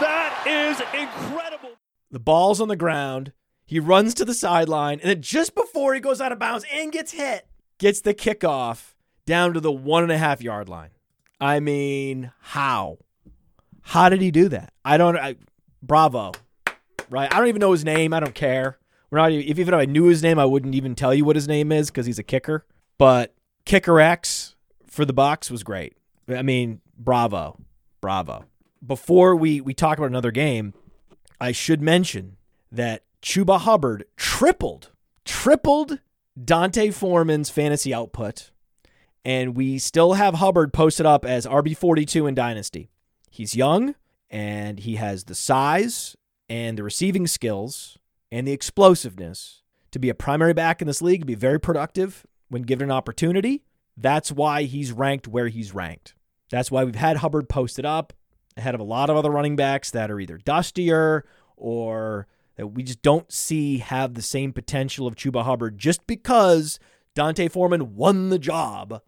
[0.00, 1.70] That is incredible.
[2.10, 3.32] The ball's on the ground.
[3.64, 6.92] He runs to the sideline, and then just before he goes out of bounds and
[6.92, 7.46] gets hit,
[7.82, 8.94] gets the kickoff
[9.26, 10.90] down to the one and a half yard line.
[11.40, 12.98] I mean, how?
[13.82, 14.72] How did he do that?
[14.84, 15.16] I don't.
[15.16, 15.34] I,
[15.82, 16.30] bravo,
[17.10, 17.32] right?
[17.34, 18.14] I don't even know his name.
[18.14, 18.78] I don't care.
[19.10, 19.32] We're not.
[19.32, 21.48] Even if even if I knew his name, I wouldn't even tell you what his
[21.48, 22.64] name is because he's a kicker.
[22.98, 24.54] But kicker X
[24.86, 25.96] for the box was great.
[26.28, 27.58] I mean, bravo,
[28.00, 28.44] bravo.
[28.86, 30.72] Before we we talk about another game,
[31.40, 32.36] I should mention
[32.70, 34.90] that Chuba Hubbard tripled,
[35.24, 35.98] tripled
[36.40, 38.50] D'Onta Foreman's fantasy output,
[39.24, 42.90] and we still have Hubbard posted up as RB42 in Dynasty.
[43.30, 43.94] He's young
[44.30, 46.16] and he has the size
[46.48, 47.98] and the receiving skills
[48.30, 52.62] and the explosiveness to be a primary back in this league, be very productive when
[52.62, 53.62] given an opportunity.
[53.96, 56.14] That's why he's ranked where he's ranked.
[56.50, 58.14] That's why we've had Hubbard posted up
[58.56, 62.82] ahead of a lot of other running backs that are either dustier or that we
[62.82, 66.78] just don't see have the same potential of Chuba Hubbard just because
[67.14, 69.02] D'Onta Foreman won the job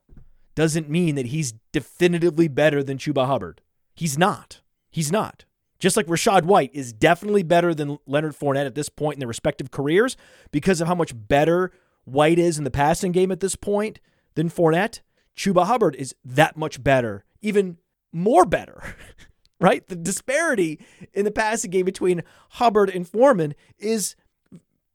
[0.54, 3.60] doesn't mean that he's definitively better than Chuba Hubbard.
[3.94, 4.60] He's not.
[4.90, 5.44] He's not.
[5.78, 9.28] Just like Rachaad White is definitely better than Leonard Fournette at this point in their
[9.28, 10.16] respective careers
[10.50, 11.72] because of how much better
[12.04, 14.00] White is in the passing game at this point
[14.34, 15.00] than Fournette.
[15.36, 17.78] Chuba Hubbard is that much better, even
[18.12, 18.94] more better,
[19.60, 19.86] right?
[19.86, 20.80] The disparity
[21.12, 24.16] in the passing game between Hubbard and Foreman is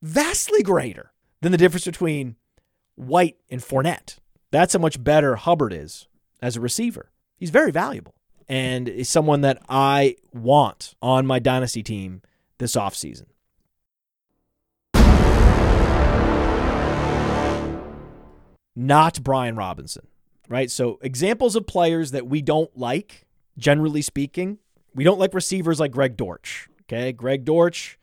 [0.01, 2.35] vastly greater than the difference between
[2.95, 4.17] White and Fournette.
[4.51, 6.07] That's how much better Hubbard is
[6.41, 7.11] as a receiver.
[7.37, 8.15] He's very valuable
[8.47, 12.21] and is someone that I want on my dynasty team
[12.57, 13.25] this offseason.
[18.75, 20.07] Not Brian Robinson,
[20.47, 20.71] right?
[20.71, 23.27] So, examples of players that we don't like,
[23.59, 24.57] generally speaking,
[24.95, 26.67] we don't like receivers like Greg Dortch.
[26.83, 27.11] Okay.
[27.11, 27.99] Greg Dortch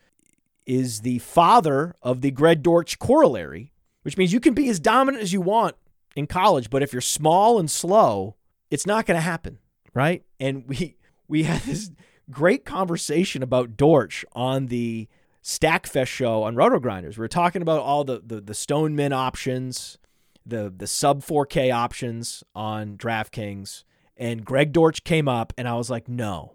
[0.64, 5.22] is the father of the Greg Dortch corollary, which means you can be as dominant
[5.22, 5.74] as you want
[6.14, 8.36] in college, but if you're small and slow,
[8.70, 9.58] it's not going to happen
[9.96, 10.22] right?
[10.38, 10.94] And we
[11.26, 11.90] we had this
[12.30, 15.08] great conversation about Dortch on the
[15.42, 17.16] Stackfest show on Roto Grinders.
[17.16, 19.98] We were talking about all the the, the Stoneman options,
[20.44, 23.84] the the sub 4K options on DraftKings,
[24.16, 26.54] and Greg Dortch came up, and I was like, no,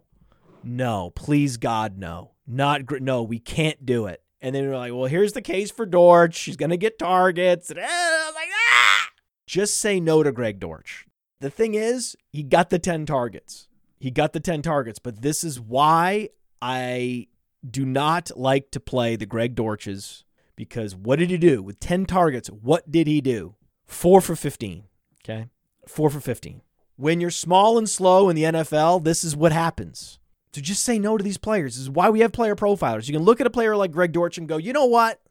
[0.63, 4.21] no, please God, no, not no, we can't do it.
[4.41, 6.35] And then we are like, well, here's the case for Dortch.
[6.35, 7.69] She's gonna get targets.
[7.69, 9.09] And I was like, ah!
[9.45, 11.05] Just say no to Greg Dortch.
[11.39, 13.67] The thing is, he got the 10 targets.
[13.99, 16.29] He got the 10 targets, but this is why
[16.61, 17.27] I
[17.67, 20.23] do not like to play the Greg Dortches
[20.55, 22.49] because what did he do with 10 targets?
[22.49, 23.55] What did he do?
[23.85, 24.83] 4 for 15.
[25.23, 25.49] Okay?
[25.87, 26.61] 4 for 15.
[26.97, 30.19] When you're small and slow in the NFL, this is what happens.
[30.53, 31.75] So just say no to these players.
[31.75, 33.07] This is why we have player profilers.
[33.07, 35.21] You can look at a player like Greg Dortch and go, you know what?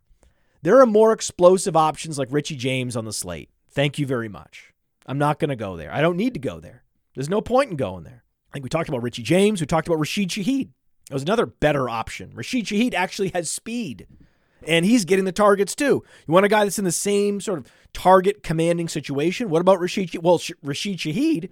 [0.62, 3.50] There are more explosive options like Richie James on the slate.
[3.70, 4.72] Thank you very much.
[5.06, 5.92] I'm not going to go there.
[5.92, 6.84] I don't need to go there.
[7.14, 8.24] There's no point in going there.
[8.50, 9.60] I think we talked about Richie James.
[9.60, 10.70] We talked about Rashid Shaheed.
[11.08, 12.32] That was another better option.
[12.34, 14.06] Rashid Shaheed actually has speed,
[14.66, 16.04] and he's getting the targets too.
[16.26, 19.50] You want a guy that's in the same sort of target commanding situation?
[19.50, 20.16] What about Rashid?
[20.22, 21.50] Well, Rashid Shaheed,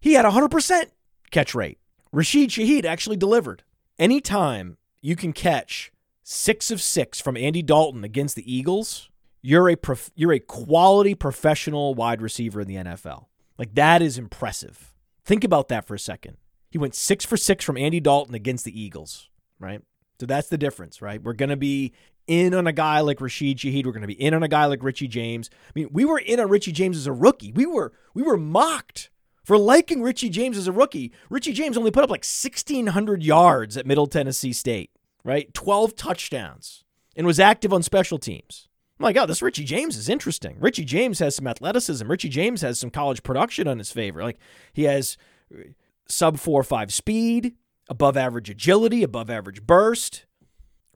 [0.00, 0.84] he had 100%
[1.30, 1.78] catch rate.
[2.12, 3.62] Rashid Shaheed actually delivered.
[3.98, 9.08] Anytime you can catch six of six from Andy Dalton against the Eagles,
[9.42, 13.26] you're a prof- you're a quality professional wide receiver in the NFL.
[13.58, 14.92] Like that is impressive.
[15.24, 16.36] Think about that for a second.
[16.70, 19.28] He went 6 for 6 from Andy Dalton against the Eagles,
[19.58, 19.82] right?
[20.20, 21.22] So that's the difference, right?
[21.22, 21.92] We're going to be
[22.28, 23.84] in on a guy like Rashid Shaheed.
[23.84, 25.50] We're going to be in on a guy like Richie James.
[25.68, 27.52] I mean, we were in on Richie James as a rookie.
[27.52, 29.10] We were we were mocked
[29.42, 31.12] for liking Richie James as a rookie.
[31.30, 34.90] Richie James only put up like 1600 yards at Middle Tennessee State,
[35.24, 35.52] right?
[35.54, 36.84] 12 touchdowns
[37.16, 40.56] and was active on special teams my God, this Richie James is interesting.
[40.58, 42.08] Richie James has some athleticism.
[42.10, 44.22] Richie James has some college production on his favor.
[44.22, 44.38] Like
[44.72, 45.16] he has
[45.54, 45.62] uh,
[46.08, 47.54] sub four five speed,
[47.88, 50.26] above average agility, above average burst.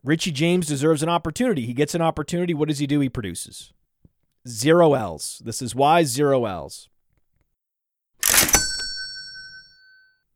[0.05, 1.67] Richie James deserves an opportunity.
[1.67, 2.55] He gets an opportunity.
[2.55, 3.01] What does he do?
[3.01, 3.73] He produces.
[4.49, 5.41] Zero L's.
[5.45, 6.89] This is why zero L's.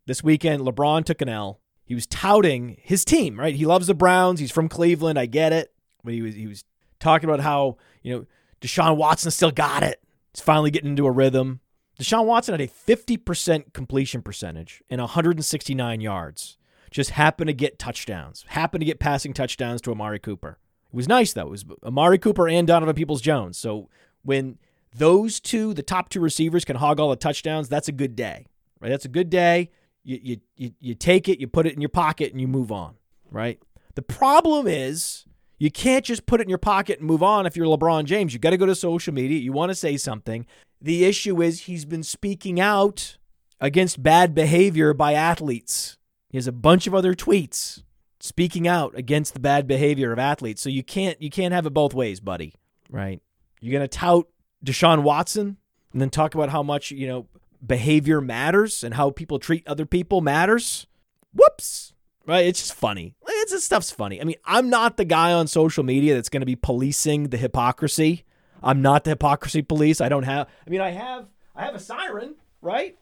[0.07, 1.61] This weekend, LeBron took an L.
[1.85, 3.55] He was touting his team, right?
[3.55, 4.39] He loves the Browns.
[4.39, 5.19] He's from Cleveland.
[5.19, 5.73] I get it.
[6.05, 6.65] But he was he was
[7.01, 8.27] talking about how, you know,
[8.61, 10.01] Deshaun Watson still got it.
[10.33, 11.61] He's finally getting into a rhythm.
[11.99, 16.59] Deshaun Watson had a 50% completion percentage and 169 yards.
[16.97, 20.57] Just happened to get touchdowns, happened to get passing touchdowns to Amari Cooper.
[20.91, 21.43] It was nice, though.
[21.43, 23.59] It was Amari Cooper and Donovan Peoples Jones.
[23.59, 23.91] So
[24.23, 24.57] when
[24.95, 28.47] those two, the top two receivers, can hog all the touchdowns, that's a good day,
[28.81, 28.89] right?
[28.89, 29.69] That's a good day.
[30.05, 32.73] You, you, you, you take it, you put it in your pocket, and you move
[32.73, 32.95] on,
[33.31, 33.61] right?
[33.95, 35.27] The problem is
[35.59, 38.33] You can't just put it in your pocket and move on if you're LeBron James.
[38.33, 39.39] You got to go to social media.
[39.39, 40.47] You want to say something.
[40.81, 43.17] The issue is he's been speaking out
[43.61, 45.97] against bad behavior by athletes.
[46.37, 47.83] He has a bunch of other tweets
[48.21, 50.61] speaking out against the bad behavior of athletes.
[50.61, 52.53] So you can't you can't have it both ways, buddy.
[52.91, 53.23] Right?
[53.63, 54.29] You're to tout
[54.63, 55.57] Deshaun Watson
[55.95, 57.27] and then talk about how much, you know,
[57.67, 60.87] behavior matters and how people treat other people matters.
[61.33, 61.95] Whoops.
[62.27, 62.45] Right?
[62.45, 63.15] It's just funny.
[63.27, 64.21] It's this stuff's funny.
[64.21, 67.39] I mean, I'm not the guy on social media that's going to be policing the
[67.39, 68.27] hypocrisy.
[68.63, 70.03] I'm not the hypocrisy police.
[70.03, 72.99] I don't have I mean, I have I have a siren, right?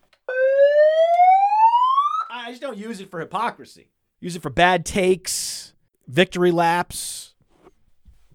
[2.35, 3.91] I just don't use it for hypocrisy.
[4.21, 5.73] Use it for bad takes,
[6.09, 7.35] victory laps,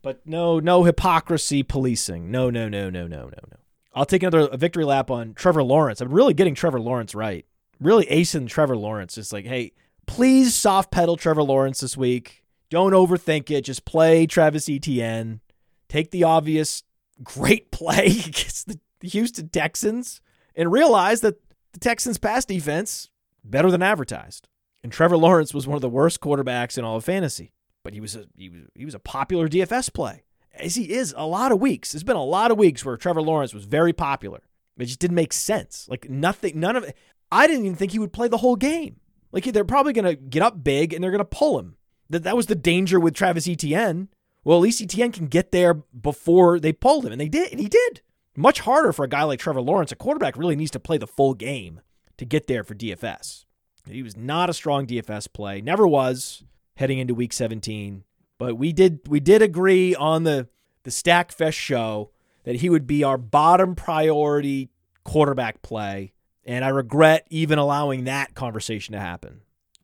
[0.02, 2.32] but no, no hypocrisy policing.
[2.32, 3.58] No, no, no, no, no, no, no.
[3.94, 6.00] I'll take another victory lap on Trevor Lawrence.
[6.00, 7.46] I'm really getting Trevor Lawrence right.
[7.82, 9.18] Really acing Trevor Lawrence.
[9.18, 9.74] It's like, hey,
[10.06, 12.46] please soft pedal Trevor Lawrence this week.
[12.70, 13.66] Don't overthink it.
[13.66, 15.42] Just play Travis Etienne.
[15.90, 16.84] Take the obvious
[17.22, 20.22] great play against the Houston Texans
[20.56, 21.42] and realize that
[21.74, 23.10] the Texans' pass defense
[23.50, 24.48] better than advertised.
[24.84, 27.52] And Trevor Lawrence was one of the worst quarterbacks in all of fantasy,
[27.84, 30.24] but he was a he was, he was a popular DFS play.
[30.54, 31.92] As he is a lot of weeks.
[31.92, 34.42] There's been a lot of weeks where Trevor Lawrence was very popular.
[34.78, 35.88] It just didn't make sense.
[35.90, 36.98] Like nothing none of it.
[37.32, 39.00] I didn't even think he would play the whole game.
[39.32, 41.76] Like they're probably going to get up big and they're going to pull him.
[42.10, 44.10] That that was the danger with Travis Etienne.
[44.44, 47.60] Well, at least Etienne can get there before they pulled him, and they did, and
[47.60, 48.02] he did.
[48.36, 49.92] Much harder for a guy like Trevor Lawrence.
[49.92, 51.82] A quarterback really needs to play the full game
[52.20, 53.46] to get there for DFS.
[53.88, 56.44] He was not a strong DFS play, never was
[56.76, 58.04] heading into week 17.
[58.38, 60.48] But we did we did agree on the
[60.84, 62.12] the Stack Fest show
[62.44, 64.70] that he would be our bottom priority
[65.04, 66.14] quarterback play,
[66.46, 69.42] and I regret even allowing that conversation to happen.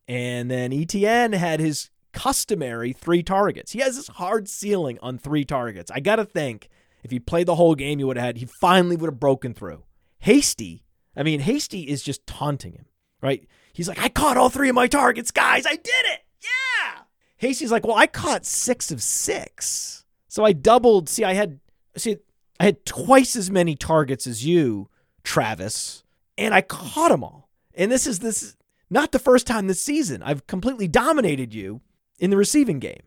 [0.08, 3.72] And then Etienne had his customary three targets.
[3.72, 5.92] He has this hard ceiling on three targets.
[5.92, 6.70] I got to think
[7.04, 9.54] if he played the whole game, he would have had, he finally would have broken
[9.54, 9.84] through.
[10.20, 10.85] Hasty,
[11.16, 12.86] I mean, Hasty is just taunting him,
[13.22, 13.48] right?
[13.74, 15.66] He's like, I caught all three of my targets, guys.
[15.66, 16.22] I did it.
[16.42, 17.02] Yeah.
[17.38, 20.06] Hasty's like, well, I caught six of six.
[20.28, 21.10] So I doubled.
[21.10, 21.60] See, I had,
[21.96, 22.18] see,
[22.60, 24.90] I had twice as many targets as you,
[25.24, 26.04] Travis,
[26.38, 27.50] and I caught them all.
[27.74, 28.56] And this is this
[28.90, 30.24] not the first time this season.
[30.24, 31.82] I've completely dominated you
[32.20, 33.02] in the receiving game.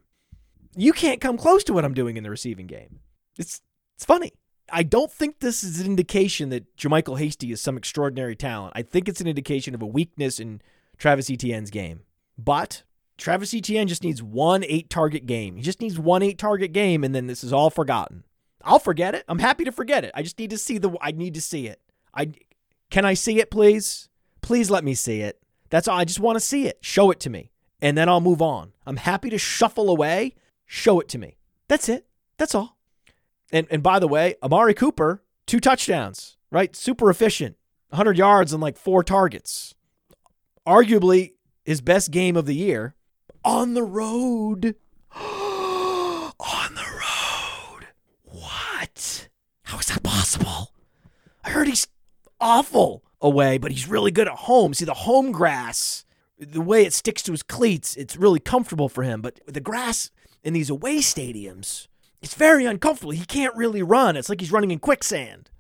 [0.77, 3.01] You can't come close to what I'm doing in the receiving game.
[3.39, 3.63] It's
[3.97, 4.33] it's funny.
[4.71, 8.73] I don't think this is an indication that JaMycal Hasty is some extraordinary talent.
[8.77, 10.61] I think it's an indication of a weakness in
[10.99, 12.01] Travis Etienne's game.
[12.37, 12.83] But
[13.17, 15.57] Travis Etienne just needs one eight target game.
[15.57, 18.25] He just needs one eight target game, and then this is all forgotten.
[18.63, 19.25] I'll forget it.
[19.29, 20.13] I'm happy to forget it.
[20.15, 20.97] I just need to see the.
[21.01, 21.81] I need to see it.
[22.15, 22.33] I
[22.91, 24.09] can I see it, please?
[24.41, 25.43] Please let me see it.
[25.71, 25.99] That's all.
[25.99, 26.79] I just want to see it.
[26.81, 27.51] Show it to me,
[27.83, 28.73] and then I'll move on.
[28.87, 30.35] I'm happy to shuffle away.
[30.65, 31.37] Show it to me.
[31.67, 32.07] That's it.
[32.37, 32.78] That's all.
[33.53, 36.75] And and by the way, Amari Cooper, two touchdowns, right?
[36.77, 37.57] Super efficient.
[37.91, 39.75] 100 yards and like four targets.
[40.67, 41.33] Arguably
[41.65, 42.95] his best game of the year
[43.45, 44.77] on the road.
[45.15, 47.89] on the road.
[48.25, 49.29] What?
[49.63, 50.73] How is that possible?
[51.45, 51.87] I heard he's
[52.41, 54.75] awful away, but he's really good at home.
[54.75, 56.05] See, the home grass,
[56.39, 59.23] the way it sticks to his cleats, it's really comfortable for him.
[59.23, 60.11] But the grass
[60.45, 61.89] in these away stadiums,
[62.23, 63.13] it's very uncomfortable.
[63.13, 64.17] He can't really run.
[64.17, 65.51] It's like he's running in quicksand.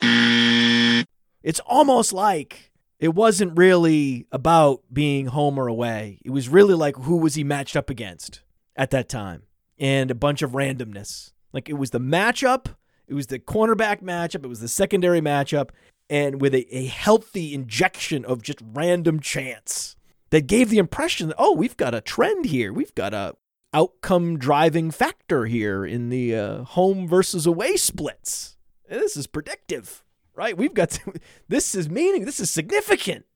[0.00, 6.20] It's almost like it wasn't really about being home or away.
[6.24, 8.42] It was really like who was he matched up against
[8.76, 9.42] at that time
[9.78, 11.32] and a bunch of randomness.
[11.52, 12.74] Like it was the matchup,
[13.06, 15.70] it was the cornerback matchup, it was the secondary matchup,
[16.10, 19.96] and with a, a healthy injection of just random chance
[20.30, 22.72] that gave the impression that, oh, we've got a trend here.
[22.72, 23.34] We've got a
[23.72, 28.56] outcome driving factor here in the uh, home versus away splits.
[28.88, 30.02] This is predictive,
[30.34, 30.56] right?
[30.56, 31.14] We've got to,
[31.48, 33.26] this is meaning, this is significant.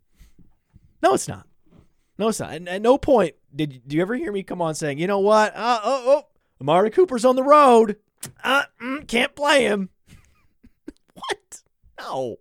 [1.02, 1.46] No, it's not.
[2.18, 2.52] No, it's not.
[2.52, 5.18] And at no point did do you ever hear me come on saying, you know
[5.18, 5.54] what?
[5.54, 6.26] Uh, oh, oh,
[6.60, 7.96] Amari Cooper's on the road.
[8.44, 9.90] Uh, mm, can't play him.
[11.14, 11.62] what?
[11.98, 12.36] No.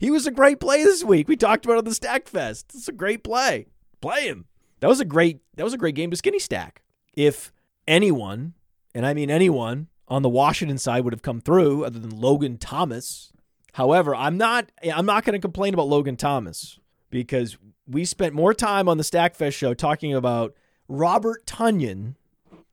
[0.00, 1.28] He was a great play this week.
[1.28, 2.72] We talked about it on the Stack Fest.
[2.74, 3.68] It's a great play.
[4.00, 4.46] Play him.
[4.80, 6.81] That was a great that was a great game to skinny stack.
[7.14, 7.52] If
[7.86, 8.54] anyone,
[8.94, 12.58] and I mean anyone, on the Washington side would have come through other than Logan
[12.58, 13.32] Thomas.
[13.72, 16.78] However, I'm not I'm not going to complain about Logan Thomas
[17.10, 17.56] because
[17.86, 20.54] we spent more time on the Stackfest show talking about
[20.88, 22.14] Robert Tonyan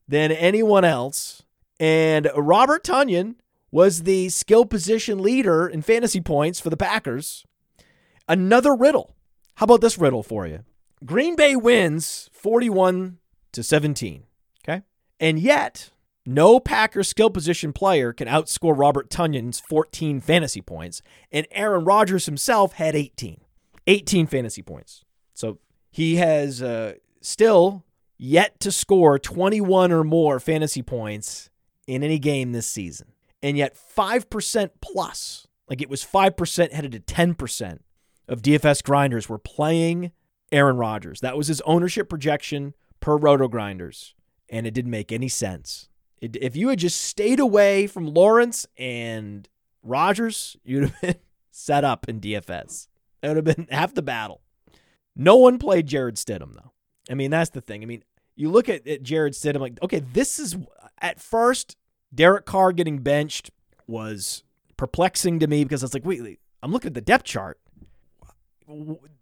[0.08, 1.44] than anyone else.
[1.80, 3.36] And Robert Tonyan
[3.72, 7.46] was the skill position leader in fantasy points for the Packers.
[8.28, 9.16] Another riddle.
[9.56, 10.66] How about this riddle for you?
[11.06, 13.20] Green Bay wins 41
[13.54, 14.24] to 17.
[15.20, 15.90] And yet,
[16.26, 21.02] no Packers skill position player can outscore Robert Tonyan's 14 fantasy points,
[21.32, 23.42] and Aaron Rodgers himself had 18.
[23.88, 25.04] 18 fantasy points.
[25.34, 25.58] So
[25.92, 27.86] he has uh, still
[28.18, 31.50] yet to score 21 or more fantasy points
[31.88, 33.14] in any game this season.
[33.42, 37.80] And yet 5% plus, like it was 5% headed to 10%
[38.28, 40.12] of DFS grinders were playing
[40.52, 41.22] Aaron Rodgers.
[41.22, 44.14] That was his ownership projection per Roto Grinders,
[44.50, 45.90] and it didn't make any sense.
[46.22, 49.48] It, if you had just stayed away from Lawrence and
[49.84, 51.16] Rodgers, you'd have been
[51.52, 52.88] set up in DFS.
[53.22, 54.42] It would have been half the battle.
[55.16, 56.72] No one played Jarrett Stidham, though.
[57.10, 57.82] I mean, that's the thing.
[57.84, 58.04] I mean,
[58.36, 60.58] you look at, at Jarrett Stidham, like, okay, this is
[61.02, 61.76] at first,
[62.14, 63.52] Derek Carr getting benched
[63.88, 64.44] was
[64.78, 67.60] perplexing to me because it's like, wait, I'm looking at the depth chart.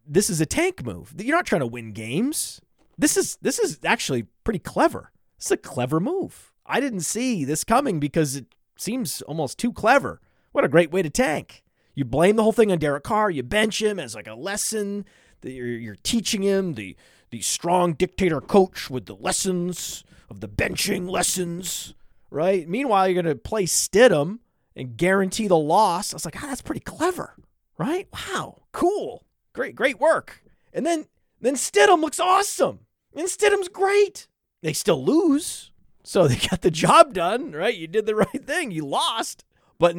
[0.06, 1.14] This is a tank move.
[1.18, 2.62] You're not trying to win games.
[2.98, 5.12] This is this is actually pretty clever.
[5.38, 6.52] It's a clever move.
[6.66, 8.46] I didn't see this coming because it
[8.78, 10.20] seems almost too clever.
[10.52, 11.64] What a great way to tank.
[11.94, 13.32] You blame the whole thing on Derek Carr.
[13.32, 15.06] You bench him as like a lesson
[15.42, 16.96] that you're, you're teaching him the
[17.30, 21.94] the strong dictator coach with the lessons of the benching lessons,
[22.30, 22.70] right?
[22.70, 24.40] Meanwhile, you're going to play Stidham
[24.78, 26.14] and guarantee the loss.
[26.14, 27.36] I was like, ah, that's pretty clever,
[27.78, 28.08] right?
[28.14, 30.42] Wow, cool, great, great work.
[30.72, 31.08] And then
[31.42, 32.80] then Stidham looks awesome,
[33.16, 34.28] and Stidham's great.
[34.62, 35.72] They still lose,
[36.04, 37.76] so they got the job done, right?
[37.76, 38.72] You did the right thing.
[38.72, 39.44] You lost,
[39.80, 39.96] but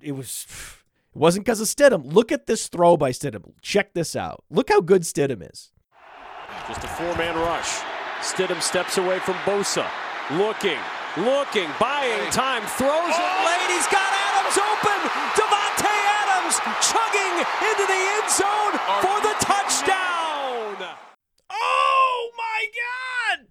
[0.00, 0.46] it was.
[1.12, 2.12] It wasn't because of Stidham.
[2.12, 3.54] Look at this throw by Stidham.
[3.62, 4.44] Check this out.
[4.48, 5.72] Look how good Stidham is.
[6.68, 7.80] Just a four-man rush.
[8.20, 9.88] Stidham steps away from Bosa.
[10.30, 10.78] Looking,
[11.16, 13.42] looking, buying time, throws it oh!
[13.42, 13.74] late.
[13.74, 15.00] He's got Adams open.
[15.34, 20.94] Davante Adams chugging into the end zone for the touchdown.
[21.50, 23.46] Oh my God!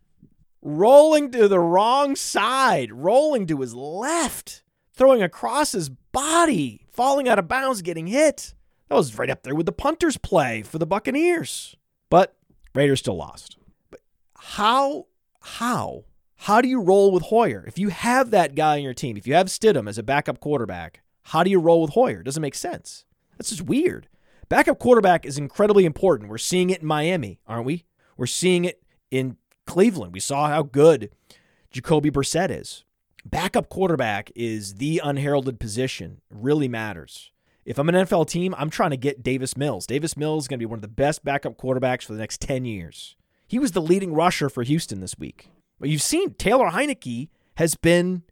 [0.61, 7.39] Rolling to the wrong side, rolling to his left, throwing across his body, falling out
[7.39, 8.53] of bounds, getting hit.
[8.89, 11.75] That was right up there with the punter's play for the Buccaneers.
[12.09, 12.35] But
[12.75, 13.57] Raiders still lost.
[13.89, 14.01] But
[14.37, 15.05] how,
[15.41, 16.05] how,
[16.35, 17.63] how do you roll with Hoyer?
[17.67, 20.39] If you have that guy on your team, if you have Stidham as a backup
[20.39, 22.21] quarterback, how do you roll with Hoyer?
[22.21, 23.05] It doesn't make sense.
[23.37, 24.07] That's just weird.
[24.49, 26.29] Backup quarterback is incredibly important.
[26.29, 27.85] We're seeing it in Miami, aren't we?
[28.17, 29.37] We're seeing it in
[29.69, 30.13] Cleveland.
[30.13, 31.11] We saw how good
[31.69, 32.83] Jacoby Brissett is.
[33.23, 36.21] Backup quarterback is the unheralded position.
[36.31, 37.31] It really matters.
[37.65, 39.85] If I'm an NFL team, I'm trying to get Davis Mills.
[39.85, 42.41] Davis Mills is going to be one of the best backup quarterbacks for the next
[42.41, 43.15] 10 years.
[43.47, 45.49] He was the leading rusher for Houston this week.
[45.79, 48.23] But you've seen Taylor Heinicke has been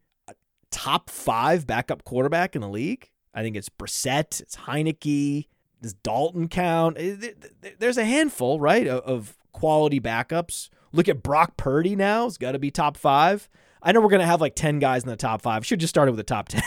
[0.71, 3.11] top five backup quarterback in the league.
[3.31, 5.45] I think it's Brissett, it's Heinicke,
[5.83, 6.97] does Dalton count?
[6.99, 7.33] Eh,
[7.77, 10.69] there's a handful, right, of quality backups.
[10.91, 12.27] Look at Brock Purdy now.
[12.27, 13.49] It's got to be top five.
[13.81, 15.65] I know we're going to have like 10 guys in the top five.
[15.65, 16.63] Should just started with the top 10.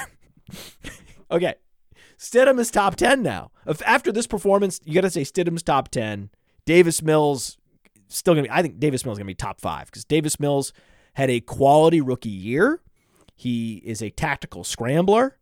[1.31, 1.55] okay.
[2.19, 3.51] Stidham is top 10 now.
[3.67, 6.31] If after this performance, you got to say Stidham's top 10.
[6.67, 7.57] Davis Mills
[8.09, 10.05] still going to be, I think Davis Mills is going to be top five because
[10.05, 10.73] Davis Mills
[11.15, 12.83] had a quality rookie year.
[13.35, 15.39] He is a tactical scrambler.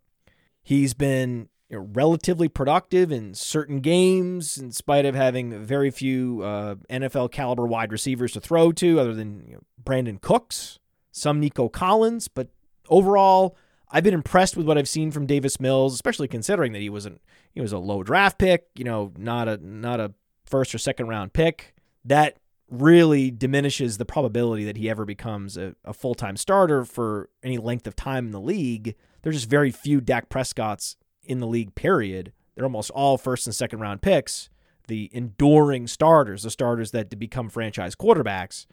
[0.62, 6.42] He's been you know, relatively productive in certain games, in spite of having very few
[6.42, 10.78] uh, NFL caliber wide receivers to throw to, other than you know, Brandin Cooks,
[11.10, 12.28] some Nico Collins.
[12.28, 12.48] But
[12.88, 13.56] overall,
[13.90, 17.20] I've been impressed with what I've seen from Davis Mills, especially considering that he wasn't
[17.52, 20.14] he was a low draft pick, you know, not a not a
[20.46, 21.74] first or second round pick.
[22.04, 22.38] That
[22.70, 27.58] really diminishes the probability that he ever becomes a, a full time starter for any
[27.58, 28.94] length of time in the league.
[29.22, 30.96] There's just very few Dak Prescott's
[31.28, 32.32] in the league, period.
[32.54, 34.50] They're almost all first and second round picks,
[34.88, 38.66] the enduring starters, the starters that become franchise quarterbacks.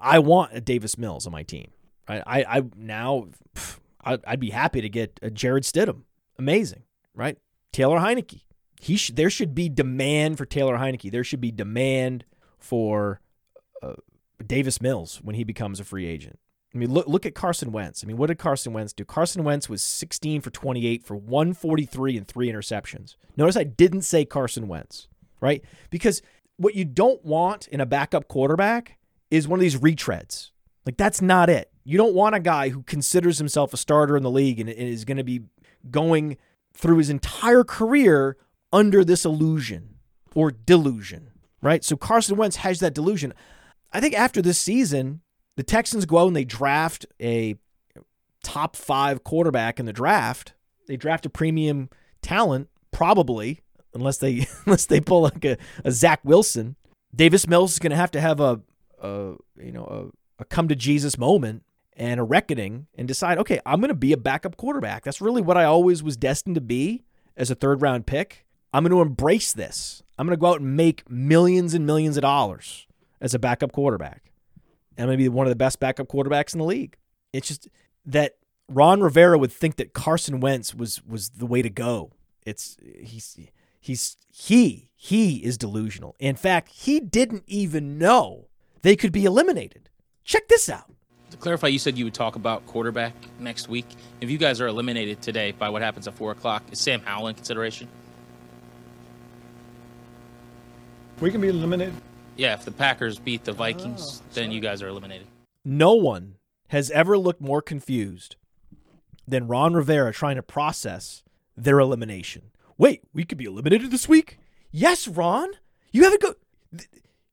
[0.00, 1.72] I want a Davis Mills on my team.
[2.06, 3.28] I, I, now
[4.04, 6.02] I'd be happy to get a Jarrett Stidham.
[6.38, 6.82] Amazing,
[7.14, 7.38] right?
[7.72, 8.42] Taylor Heinicke.
[8.80, 11.10] He sh- there should be demand for Taylor Heinicke.
[11.10, 12.24] There should be demand
[12.58, 13.20] for
[13.82, 13.94] uh,
[14.44, 16.38] Davis Mills when he becomes a free agent.
[16.74, 18.04] I mean, look look at Carson Wentz.
[18.04, 19.04] I mean, what did Carson Wentz do?
[19.04, 23.16] Carson Wentz was 16 for 28 for 143 and three interceptions.
[23.36, 25.08] Notice I didn't say Carson Wentz,
[25.40, 25.64] right?
[25.90, 26.22] Because
[26.56, 28.98] what you don't want in a backup quarterback
[29.30, 30.50] is one of these retreads.
[30.86, 31.70] Like that's not it.
[31.84, 35.04] You don't want a guy who considers himself a starter in the league and is
[35.04, 35.42] going to be
[35.90, 36.36] going
[36.74, 38.36] through his entire career
[38.72, 39.96] under this illusion
[40.34, 41.30] or delusion,
[41.62, 41.84] right?
[41.84, 43.34] So Carson Wentz has that delusion.
[43.92, 45.22] I think after this season,
[45.56, 47.56] the Texans go out and they draft a
[48.42, 50.54] top five quarterback in the draft.
[50.86, 51.90] They draft a premium
[52.22, 53.60] talent, probably,
[53.94, 56.76] unless they unless they pull like a, a Zach Wilson.
[57.14, 58.60] Davis Mills is going to have to have a,
[59.00, 61.64] a you know a, a come to Jesus moment
[61.96, 65.04] and a reckoning and decide, okay, I'm going to be a backup quarterback.
[65.04, 67.04] That's really what I always was destined to be
[67.36, 68.46] as a third round pick.
[68.72, 70.02] I'm going to embrace this.
[70.16, 72.86] I'm going to go out and make millions and millions of dollars
[73.20, 74.29] as a backup quarterback.
[75.00, 76.94] And I'm going to be one of the best backup quarterbacks in the league.
[77.32, 77.70] It's just
[78.04, 78.34] that
[78.68, 82.12] Ron Rivera would think that Carson Wentz was was the way to go.
[82.44, 83.38] It's he's
[83.80, 86.16] he's he he is delusional.
[86.18, 88.48] In fact, he didn't even know
[88.82, 89.88] they could be eliminated.
[90.22, 90.92] Check this out.
[91.30, 93.86] To clarify, you said you would talk about quarterback next week.
[94.20, 97.28] If you guys are eliminated today by what happens at four o'clock, is Sam Howell
[97.28, 97.88] in consideration?
[101.22, 101.94] We can be eliminated.
[102.36, 105.26] Yeah, if the Packers beat the Vikings, oh, then you guys are eliminated.
[105.64, 106.36] No one
[106.68, 108.36] has ever looked more confused
[109.26, 111.22] than Ron Rivera trying to process
[111.56, 112.50] their elimination.
[112.78, 114.38] Wait, we could be eliminated this week?
[114.70, 115.50] Yes, Ron.
[115.92, 116.34] You haven't go.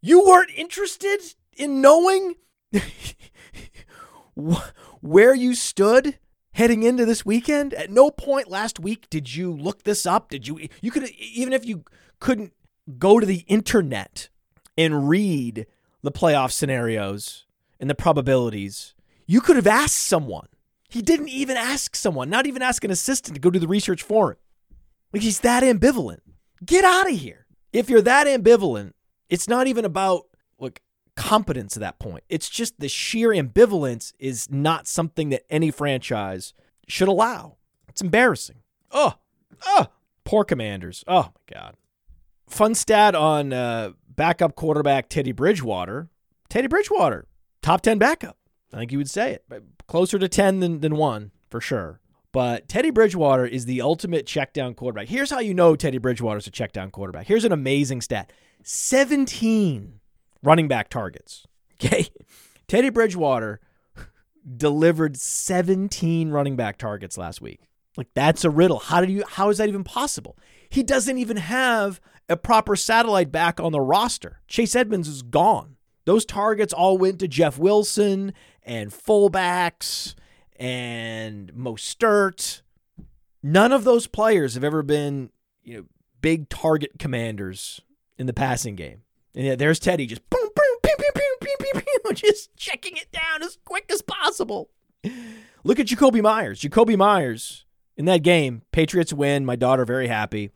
[0.02, 1.22] You weren't interested
[1.56, 2.36] in knowing
[5.02, 6.20] where you stood
[6.52, 7.74] heading into this weekend.
[7.74, 10.30] At no point last week did you look this up.
[10.30, 10.68] Did you?
[10.82, 11.84] You could even if you
[12.20, 12.54] couldn't
[12.98, 14.30] go to the internet
[14.78, 15.66] and read
[16.04, 17.46] the playoff scenarios
[17.80, 18.94] and the probabilities.
[19.26, 20.48] You could have asked someone.
[20.90, 24.04] He didn't even ask someone, not even ask an assistant to go do the research
[24.04, 24.38] for him.
[25.12, 26.20] Like he's that ambivalent.
[26.66, 27.46] Get out of here.
[27.74, 28.94] If you're that ambivalent,
[29.30, 30.24] it's not even about
[30.60, 30.82] like
[31.16, 32.24] competence at that point.
[32.30, 36.54] It's just the sheer ambivalence is not something that any franchise
[36.88, 37.58] should allow.
[37.90, 38.58] It's embarrassing.
[38.92, 39.16] Oh,
[39.66, 39.88] oh,
[40.24, 41.04] poor commanders.
[41.08, 41.76] Oh my God.
[42.48, 46.10] Fun stat on uh, backup quarterback Teddy Bridgewater.
[46.50, 47.26] Teddy Bridgewater,
[47.62, 48.38] top 10 backup.
[48.74, 49.46] I think you would say it.
[49.88, 52.02] Closer to 10 than, than one, for sure.
[52.34, 55.08] But Teddy Bridgewater is the ultimate check down quarterback.
[55.08, 57.28] Here's how you know Teddy Bridgewater is a check down quarterback.
[57.28, 58.32] Here's an amazing stat
[58.64, 60.00] 17
[60.44, 61.46] running back targets.
[61.80, 62.08] Okay.
[62.68, 63.60] Teddy Bridgewater
[64.58, 67.70] delivered 17 running back targets last week.
[67.96, 68.80] Like that's a riddle.
[68.80, 70.36] How did you how is that even possible?
[70.68, 74.42] He doesn't even have a proper satellite back on the roster.
[74.48, 75.76] Chase Edmonds is gone.
[76.06, 80.16] Those targets all went to Jeff Wilson and fullbacks
[80.58, 82.62] and Mostert.
[83.44, 85.32] None of those players have ever been,
[85.64, 85.86] you know,
[86.22, 87.82] big target commanders
[88.18, 89.04] in the passing game.
[89.36, 92.98] And yeah, there's Teddy just boom, boom, pew, pew, pew, pew, pew, pew, just checking
[92.98, 94.70] it down as quick as possible.
[95.64, 96.62] Look at Jakobi Meyers.
[96.62, 97.66] Jakobi Meyers
[97.96, 99.46] in that game, Patriots win.
[99.46, 100.52] My daughter very happy.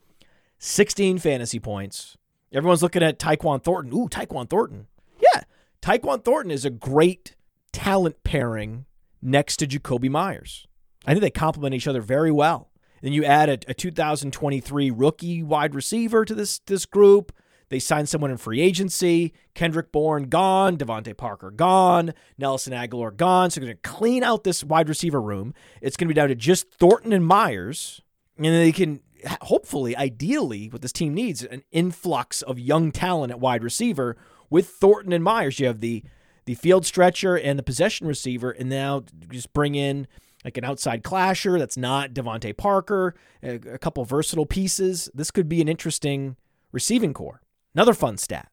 [0.64, 2.18] 16 fantasy points.
[2.53, 3.91] Everyone's looking at Tyquan Thornton.
[3.93, 4.86] Ooh, Tyquan Thornton.
[5.20, 5.41] Yeah,
[5.82, 7.36] Tyquan Thornton is a great
[7.74, 8.86] talent pairing
[9.24, 10.68] next to Jakobi Meyers.
[11.07, 12.70] I think they complement each other very well.
[13.01, 17.32] Then you add a, a 2023 rookie wide receiver to this this group.
[17.70, 19.34] They signed someone in free agency.
[19.55, 20.78] Kendrick Bourne gone.
[20.78, 22.14] DeVante Parker gone.
[22.38, 23.49] Nelson Agholor gone.
[23.49, 25.55] So they're going to clean out this wide receiver room.
[25.82, 28.01] It's going to be down to just Thornton and Meyers.
[28.38, 28.99] And they can
[29.43, 34.17] hopefully, ideally, what this team needs an influx of young talent at wide receiver
[34.49, 35.59] with Thornton and Meyers.
[35.59, 36.03] You have the
[36.45, 40.07] the field stretcher and the possession receiver, and now just bring in
[40.43, 45.09] like an outside clasher that's not DeVante Parker, a, a couple versatile pieces.
[45.13, 46.36] This could be an interesting
[46.72, 47.41] receiving core.
[47.76, 48.49] Another fun stat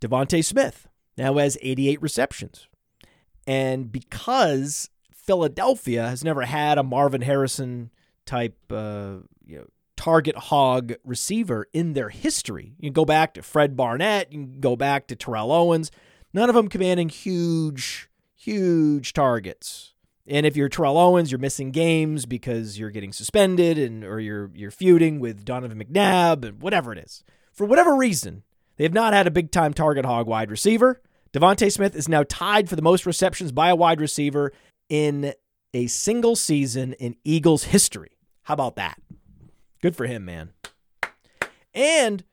[0.00, 2.68] DeVonta Smith now has 88 receptions.
[3.46, 7.90] And because Philadelphia has never had a Marvin Harrison
[8.26, 9.66] type uh, you know,
[10.02, 15.06] target hog receiver in their history, you go back to Fred Barnett, you go back
[15.06, 15.92] to Terrell Owens,
[16.34, 19.94] none of them commanding huge, huge targets.
[20.26, 24.50] And if you're Terrell Owens, you're missing games because you're getting suspended and or you're
[24.56, 27.22] you're feuding with Donovan McNabb and whatever it is.
[27.52, 28.42] For whatever reason,
[28.78, 31.00] they have not had a big time target hog wide receiver.
[31.32, 34.52] DeVonta Smith is now tied for the most receptions by a wide receiver
[34.88, 35.32] in
[35.72, 38.18] a single season in Eagles history.
[38.42, 38.98] How about that?
[39.82, 40.52] Good for him, man.
[41.74, 42.24] And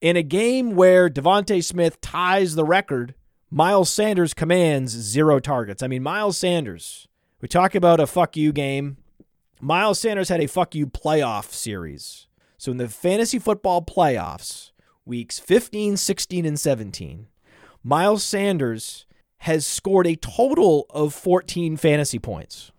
[0.00, 3.14] in a game where DeVonta Smith ties the record,
[3.50, 5.82] Miles Sanders commands zero targets.
[5.82, 7.08] I mean, Miles Sanders,
[7.40, 8.98] we talk about a fuck you game.
[9.60, 12.26] Miles Sanders had a fuck you playoff series.
[12.58, 14.72] So in the fantasy football playoffs,
[15.04, 17.28] weeks 15, 16, and 17,
[17.82, 19.06] Miles Sanders
[19.42, 22.72] has scored a total of 14 fantasy points.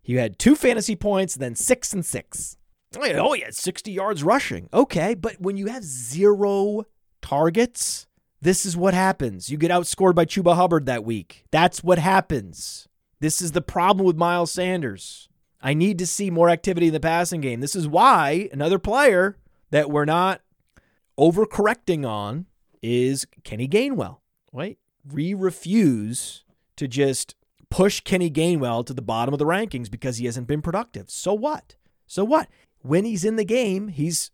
[0.00, 2.56] He had two fantasy points, then six and six.
[2.96, 4.68] Oh, had 60 yards rushing.
[4.72, 6.84] Okay, but when you have zero
[7.22, 8.06] targets,
[8.40, 9.50] this is what happens.
[9.50, 11.44] You get outscored by Chuba Hubbard that week.
[11.50, 12.88] That's what happens.
[13.20, 15.28] This is the problem with Miles Sanders.
[15.62, 17.60] I need to see more activity in the passing game.
[17.60, 19.38] This is why another player
[19.70, 20.42] that we're not
[21.18, 22.46] overcorrecting on
[22.82, 24.18] is Kenny Gainwell.
[24.52, 24.78] Right?
[25.10, 26.44] We refuse
[26.76, 27.34] to just
[27.70, 31.10] push Kenny Gainwell to the bottom of the rankings because he hasn't been productive.
[31.10, 31.76] So what?
[32.06, 32.48] So what?
[32.84, 34.30] When he's in the game, he's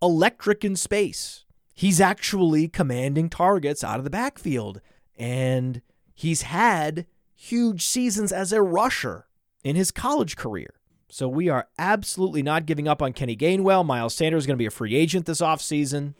[0.00, 1.44] electric in space.
[1.74, 4.80] He's actually commanding targets out of the backfield.
[5.16, 5.82] And
[6.14, 9.26] he's had huge seasons as a rusher
[9.64, 10.74] in his college career.
[11.08, 13.84] So we are absolutely not giving up on Kenny Gainwell.
[13.84, 16.14] Miles Sanders is going to be a free agent this offseason.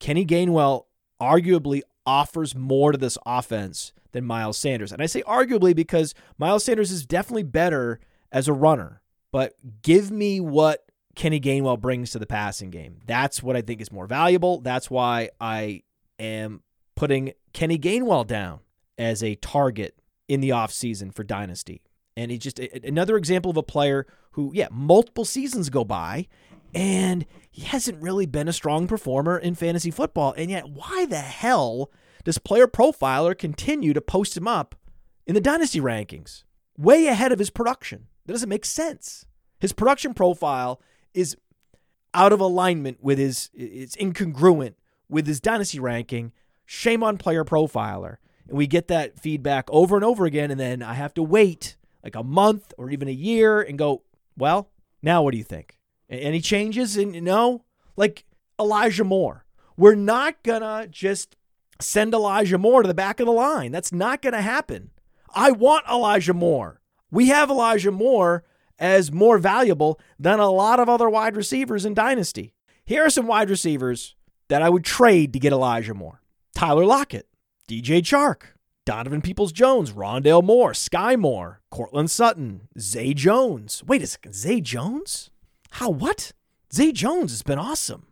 [0.00, 0.84] Kenny Gainwell
[1.18, 4.92] arguably offers more to this offense than Miles Sanders.
[4.92, 7.98] And I say arguably because Miles Sanders is definitely better
[8.30, 9.00] as a runner.
[9.32, 10.84] But give me what
[11.14, 13.00] Kenny Gainwell brings to the passing game.
[13.06, 14.60] That's what I think is more valuable.
[14.60, 15.82] That's why I
[16.18, 16.62] am
[16.94, 18.60] putting Kenny Gainwell down
[18.98, 19.98] as a target
[20.28, 21.82] in the offseason for Dynasty.
[22.16, 26.28] And he's just another example of a player who, yeah, multiple seasons go by
[26.74, 30.34] and he hasn't really been a strong performer in fantasy football.
[30.36, 31.90] And yet, why the hell
[32.24, 34.74] does Player Profiler continue to post him up
[35.26, 36.42] in the Dynasty rankings?
[36.76, 38.06] Way ahead of his production.
[38.26, 39.26] That doesn't make sense.
[39.60, 40.80] His production profile
[41.14, 41.36] is
[42.12, 44.74] out of alignment with his, it's incongruent
[45.08, 46.32] with his Dynasty ranking.
[46.66, 48.16] Shame on Player Profiler.
[48.48, 50.50] And we get that feedback over and over again.
[50.50, 54.02] And then I have to wait like a month or even a year and go,
[54.36, 54.70] well,
[55.02, 55.78] now what do you think?
[56.10, 56.96] Any changes?
[56.96, 57.64] And no,
[57.96, 58.24] like
[58.60, 59.44] Elijah Moore.
[59.76, 61.36] We're not gonna just
[61.80, 63.72] send Elijah Moore to the back of the line.
[63.72, 64.90] That's not gonna happen.
[65.34, 66.80] I want Elijah Moore.
[67.10, 68.44] We have Elijah Moore
[68.78, 72.54] as more valuable than a lot of other wide receivers in Dynasty.
[72.84, 74.14] Here are some wide receivers
[74.48, 76.20] that I would trade to get Elijah Moore
[76.54, 77.26] Tyler Lockett,
[77.68, 78.54] DJ Chark,
[78.84, 83.82] Donovan Peoples Jones, Rondale Moore, Skyy Moore, Courtland Sutton, Zay Jones.
[83.86, 85.30] Wait a second, Zay Jones?
[85.70, 86.32] How what?
[86.72, 88.08] Zay Jones has been awesome.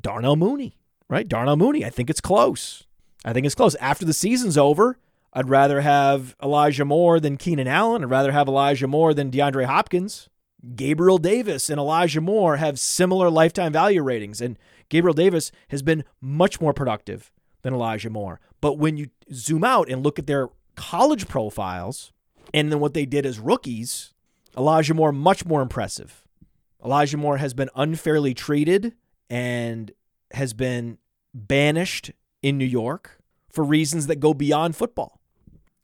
[0.00, 0.76] Darnell Mooney,
[1.08, 1.28] right?
[1.28, 1.84] Darnell Mooney.
[1.84, 2.84] I think it's close.
[3.24, 3.74] I think it's close.
[3.76, 4.98] After the season's over,
[5.32, 8.02] I'd rather have Elijah Moore than Keenan Allen.
[8.02, 10.28] I'd rather have Elijah Moore than DeAndre Hopkins.
[10.74, 16.04] Gabriel Davis and Elijah Moore have similar lifetime value ratings, and Gabriel Davis has been
[16.20, 17.32] much more productive
[17.62, 18.40] than Elijah Moore.
[18.60, 22.12] But when you zoom out and look at their college profiles
[22.52, 24.12] and then what they did as rookies,
[24.56, 26.24] Elijah Moore much more impressive.
[26.84, 28.94] Elijah Moore has been unfairly treated
[29.30, 29.92] and
[30.32, 30.98] has been
[31.32, 32.10] banished
[32.42, 35.20] in New York for reasons that go beyond football.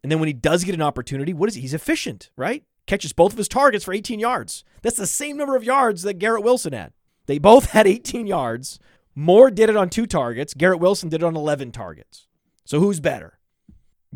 [0.03, 1.63] And then when he does get an opportunity, what is he?
[1.63, 2.65] He's efficient, right?
[2.87, 4.65] Catches both of his targets for 18 yards.
[4.83, 6.93] That's the same number of yards that Garrett Wilson had.
[7.27, 8.79] They both had 18 yards.
[9.15, 10.55] Moore did it on two targets.
[10.55, 12.27] Garrett Wilson did it on 11 targets.
[12.65, 13.39] So who's better?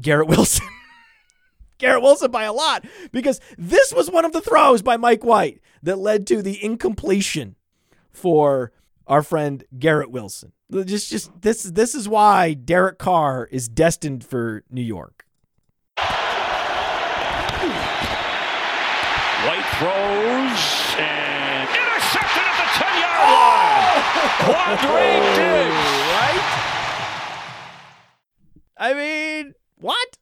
[0.01, 0.66] Garrett Wilson.
[1.78, 5.61] Garrett Wilson by a lot because this was one of the throws by Mike White
[5.83, 7.57] that led to the incompletion
[8.12, 8.70] for
[9.11, 10.53] our friend Garrett Wilson.
[10.73, 15.27] Just just this this is why Derek Carr is destined for New York.
[19.47, 23.99] White throws and intercepted at the 10 yard line.
[24.47, 25.83] Quandre Diggs.
[26.15, 26.45] Right?
[28.77, 30.19] I mean, what?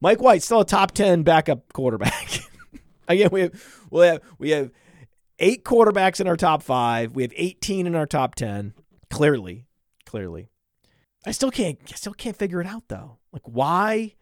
[0.00, 2.40] Mike White still a top 10 backup quarterback.
[3.08, 4.70] Again, we have we have we have
[5.40, 7.14] eight quarterbacks in our top 5.
[7.14, 8.74] We have 18 in our top 10.
[9.10, 9.66] Clearly.
[10.06, 10.50] Clearly.
[11.26, 13.18] I still can't I still can't figure it out though.
[13.32, 14.14] Like why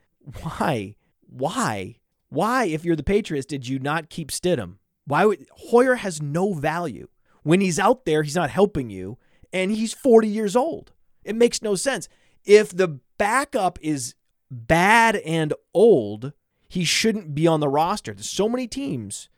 [0.43, 0.97] why
[1.29, 1.97] why
[2.31, 4.77] why, if you're the Patriots, did you not keep Stidham?
[5.07, 7.09] Why would Hoyer has no value.
[7.43, 9.17] When he's out there, he's not helping you,
[9.53, 10.93] and he's 40 years old.
[11.25, 12.09] It makes no sense.
[12.45, 14.15] If the backup is
[14.51, 16.33] bad and old,
[16.69, 18.13] he shouldn't be on the roster.
[18.13, 19.31] There's so many teams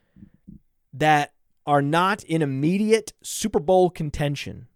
[0.93, 1.35] that
[1.67, 4.67] are not in immediate Super Bowl contention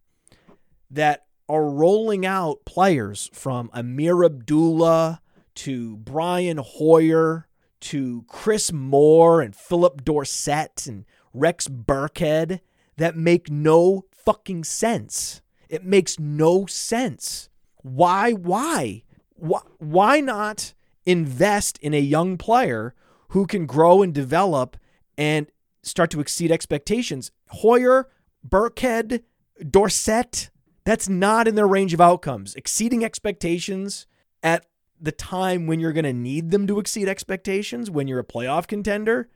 [0.90, 5.20] that are rolling out players from Ameer Abdullah
[5.56, 7.48] to Brian Hoyer
[7.80, 12.60] to Chris Moore and Phillip Dorsett and Rex Burkhead
[12.96, 15.42] that make no fucking sense.
[15.68, 17.48] It makes no sense.
[17.82, 18.32] Why?
[18.32, 19.02] Why?
[19.34, 20.72] Why, why not
[21.04, 22.94] invest in a young player
[23.28, 24.76] who can grow and develop
[25.18, 25.46] and
[25.84, 27.30] start to exceed expectations?
[27.48, 28.08] Hoyer,
[28.46, 29.22] Burkhead,
[29.70, 30.50] Dorsett,
[30.84, 32.54] that's not in their range of outcomes.
[32.54, 34.06] Exceeding expectations
[34.42, 34.66] at
[35.00, 38.66] the time when you're going to need them to exceed expectations when you're a playoff
[38.66, 39.28] contender.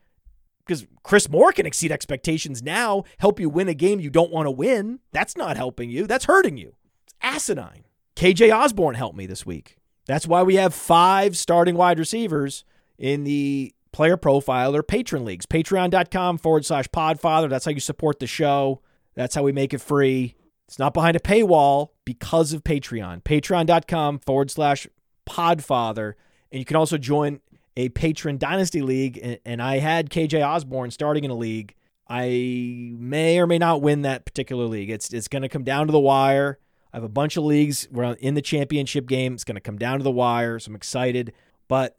[0.64, 4.46] Because Chris Moore can exceed expectations now, help you win a game you don't want
[4.46, 5.00] to win.
[5.12, 6.06] That's not helping you.
[6.06, 6.74] That's hurting you.
[7.04, 7.84] It's asinine.
[8.16, 9.78] KJ Osborn helped me this week.
[10.06, 12.64] That's why we have five starting wide receivers
[12.98, 15.44] in the player profiler patron leagues.
[15.44, 17.50] Patreon.com forward slash podfather.
[17.50, 18.80] That's how you support the show.
[19.16, 20.36] That's how we make it free.
[20.68, 23.24] It's not behind a paywall because of Patreon.
[23.24, 24.86] Patreon.com forward slash
[25.28, 26.12] podfather.
[26.52, 27.40] And you can also join
[27.76, 29.40] a patron dynasty league.
[29.44, 31.74] And I had KJ Osborn starting in a league.
[32.08, 34.90] I may or may not win that particular league.
[34.90, 36.60] It's it's going to come down to the wire.
[36.92, 37.88] I have a bunch of leagues.
[37.90, 39.34] We're in the championship game.
[39.34, 40.60] It's going to come down to the wire.
[40.60, 41.32] So I'm excited.
[41.66, 41.97] But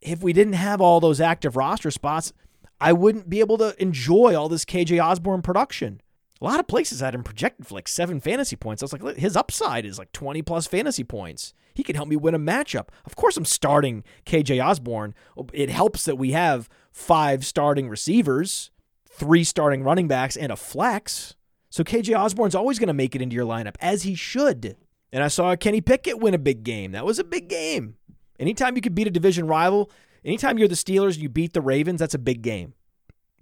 [0.00, 2.32] if we didn't have all those active roster spots,
[2.80, 6.00] I wouldn't be able to enjoy all this KJ Osborn production.
[6.40, 8.82] A lot of places I had him projected for like seven fantasy points.
[8.82, 11.52] I was like, his upside is like 20 plus fantasy points.
[11.74, 12.88] He could help me win a matchup.
[13.04, 15.14] Of course, I'm starting KJ Osborn.
[15.52, 18.70] It helps that we have five starting receivers,
[19.08, 21.36] three starting running backs, and a flex.
[21.68, 24.76] So KJ Osborn's always going to make it into your lineup, as he should.
[25.12, 26.92] And I saw Kenny Pickett win a big game.
[26.92, 27.96] That was a big game.
[28.40, 29.90] Anytime you could beat a division rival,
[30.24, 32.74] anytime you're the Steelers and you beat the Ravens, that's a big game.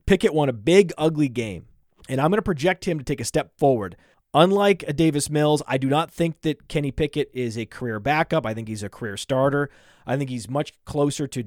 [0.05, 1.67] Pickett won a big, ugly game.
[2.09, 3.97] And I'm going to project him to take a step forward.
[4.35, 8.45] Unlike a Davis Mills, I do not think that Kenny Pickett is a career backup.
[8.45, 9.71] I think he's a career starter.
[10.07, 11.45] I think he's much closer to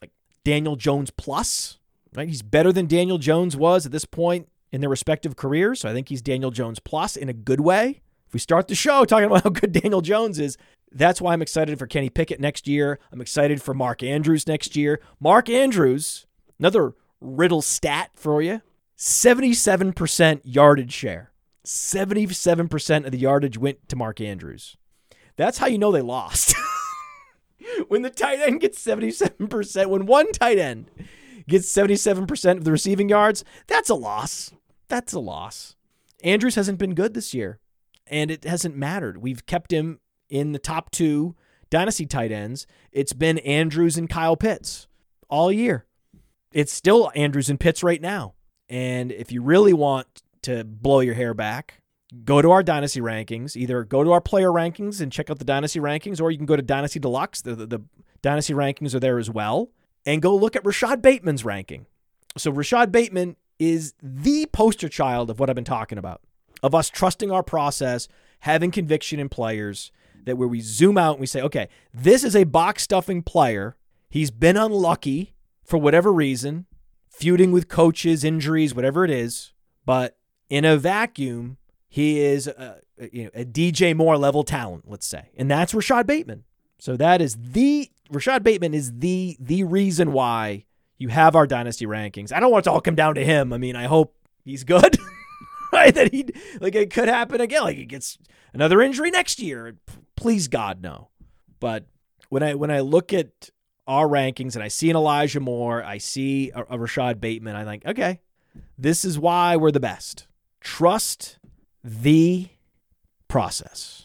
[0.00, 0.12] like
[0.44, 1.78] Daniel Jones plus.
[2.14, 2.28] Right?
[2.28, 5.80] He's better than Daniel Jones was at this point in their respective careers.
[5.80, 8.02] So I think he's Daniel Jones plus in a good way.
[8.26, 10.56] If we start the show talking about how good Daniel Jones is,
[10.94, 12.98] that's why I'm excited for Kenny Pickett next year.
[13.12, 15.00] I'm excited for Mark Andrews next year.
[15.20, 16.26] Mark Andrews,
[16.58, 18.62] another riddle stat for you
[18.96, 21.32] 77% yardage share.
[21.66, 24.76] 77% of the yardage went to Mark Andrews.
[25.36, 26.54] That's how you know they lost.
[27.88, 30.90] when the tight end gets 77%, when one tight end
[31.48, 34.52] gets 77% of the receiving yards, that's a loss.
[34.88, 35.74] That's a loss.
[36.22, 37.58] Andrews hasn't been good this year,
[38.06, 39.18] and it hasn't mattered.
[39.18, 41.34] We've kept him in the top two
[41.70, 42.66] dynasty tight ends.
[42.92, 44.86] It's been Andrews and Kyle Pitts
[45.28, 45.86] all year.
[46.52, 48.34] It's still Andrews and Pitts right now.
[48.68, 51.82] And if you really want to blow your hair back,
[52.24, 53.56] go to our dynasty rankings.
[53.56, 56.46] Either go to our player rankings and check out the dynasty rankings, or you can
[56.46, 57.42] go to Dynasty Deluxe.
[57.42, 57.80] The, the, the
[58.22, 59.70] dynasty rankings are there as well.
[60.06, 61.86] And go look at Rashod Bateman's ranking.
[62.36, 66.20] So Rashod Bateman is the poster child of what I've been talking about,
[66.62, 68.08] of us trusting our process,
[68.40, 69.92] having conviction in players,
[70.24, 73.76] that where we zoom out and we say, okay, this is a box stuffing player.
[74.08, 76.66] He's been unlucky for whatever reason,
[77.08, 79.52] feuding with coaches, injuries, whatever it is.
[79.84, 80.16] But
[80.48, 81.58] in a vacuum,
[81.88, 82.80] he is a,
[83.12, 85.30] you know, a DJ Moore level talent, let's say.
[85.36, 86.44] And that's Rashod Bateman.
[86.78, 90.64] So that is the Rashod Bateman is the the reason why
[90.98, 92.32] you have our dynasty rankings.
[92.32, 93.52] I don't want it to all come down to him.
[93.52, 94.98] I mean, I hope he's good.
[95.72, 95.94] right?
[95.94, 96.26] That he
[96.60, 97.62] like it could happen again.
[97.62, 98.18] Like he gets
[98.52, 99.76] another injury next year.
[100.16, 101.08] Please God, no.
[101.60, 101.86] But
[102.28, 103.50] when I when I look at
[103.86, 107.64] our rankings and I see an Elijah Moore, I see a, a Rashod Bateman, I
[107.64, 108.20] think, okay,
[108.78, 110.26] this is why we're the best.
[110.60, 111.38] Trust
[111.82, 112.48] the
[113.28, 114.03] process.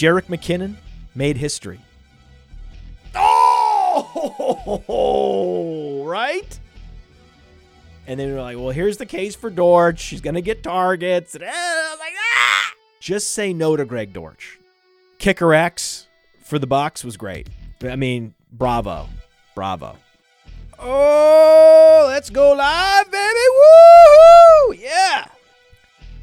[0.00, 0.76] Jerick McKinnon
[1.14, 1.78] made history.
[4.54, 4.84] Oh,
[6.06, 6.58] right?
[8.06, 10.00] And then we're like, well, here's the case for Dortch.
[10.00, 11.34] She's going to get targets.
[11.34, 12.72] And, eh, I was like, ah!
[12.98, 14.58] Just say no to Greg Dortch.
[15.18, 16.06] Kicker X
[16.44, 17.50] for the box was great.
[17.82, 19.06] I mean, bravo.
[19.54, 19.98] Bravo.
[20.78, 23.38] Oh, let's go live, baby.
[23.54, 24.76] Woo!
[24.78, 25.26] Yeah.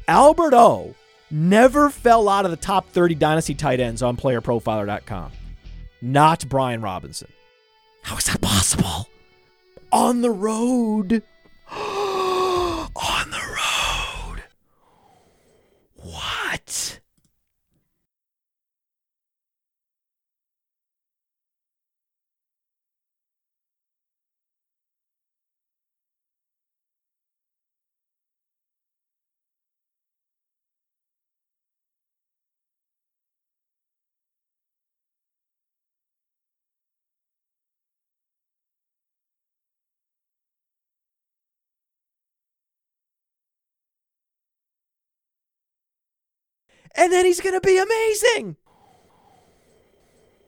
[0.08, 0.96] Albert O
[1.30, 5.32] never fell out of the top 30 dynasty tight ends on playerprofiler.com.
[6.00, 7.28] Not Brian Robinson.
[8.02, 9.08] How is that possible?
[9.92, 11.22] On the road.
[11.70, 14.42] on the road.
[15.96, 16.37] What?
[46.98, 48.56] And then he's going to be amazing.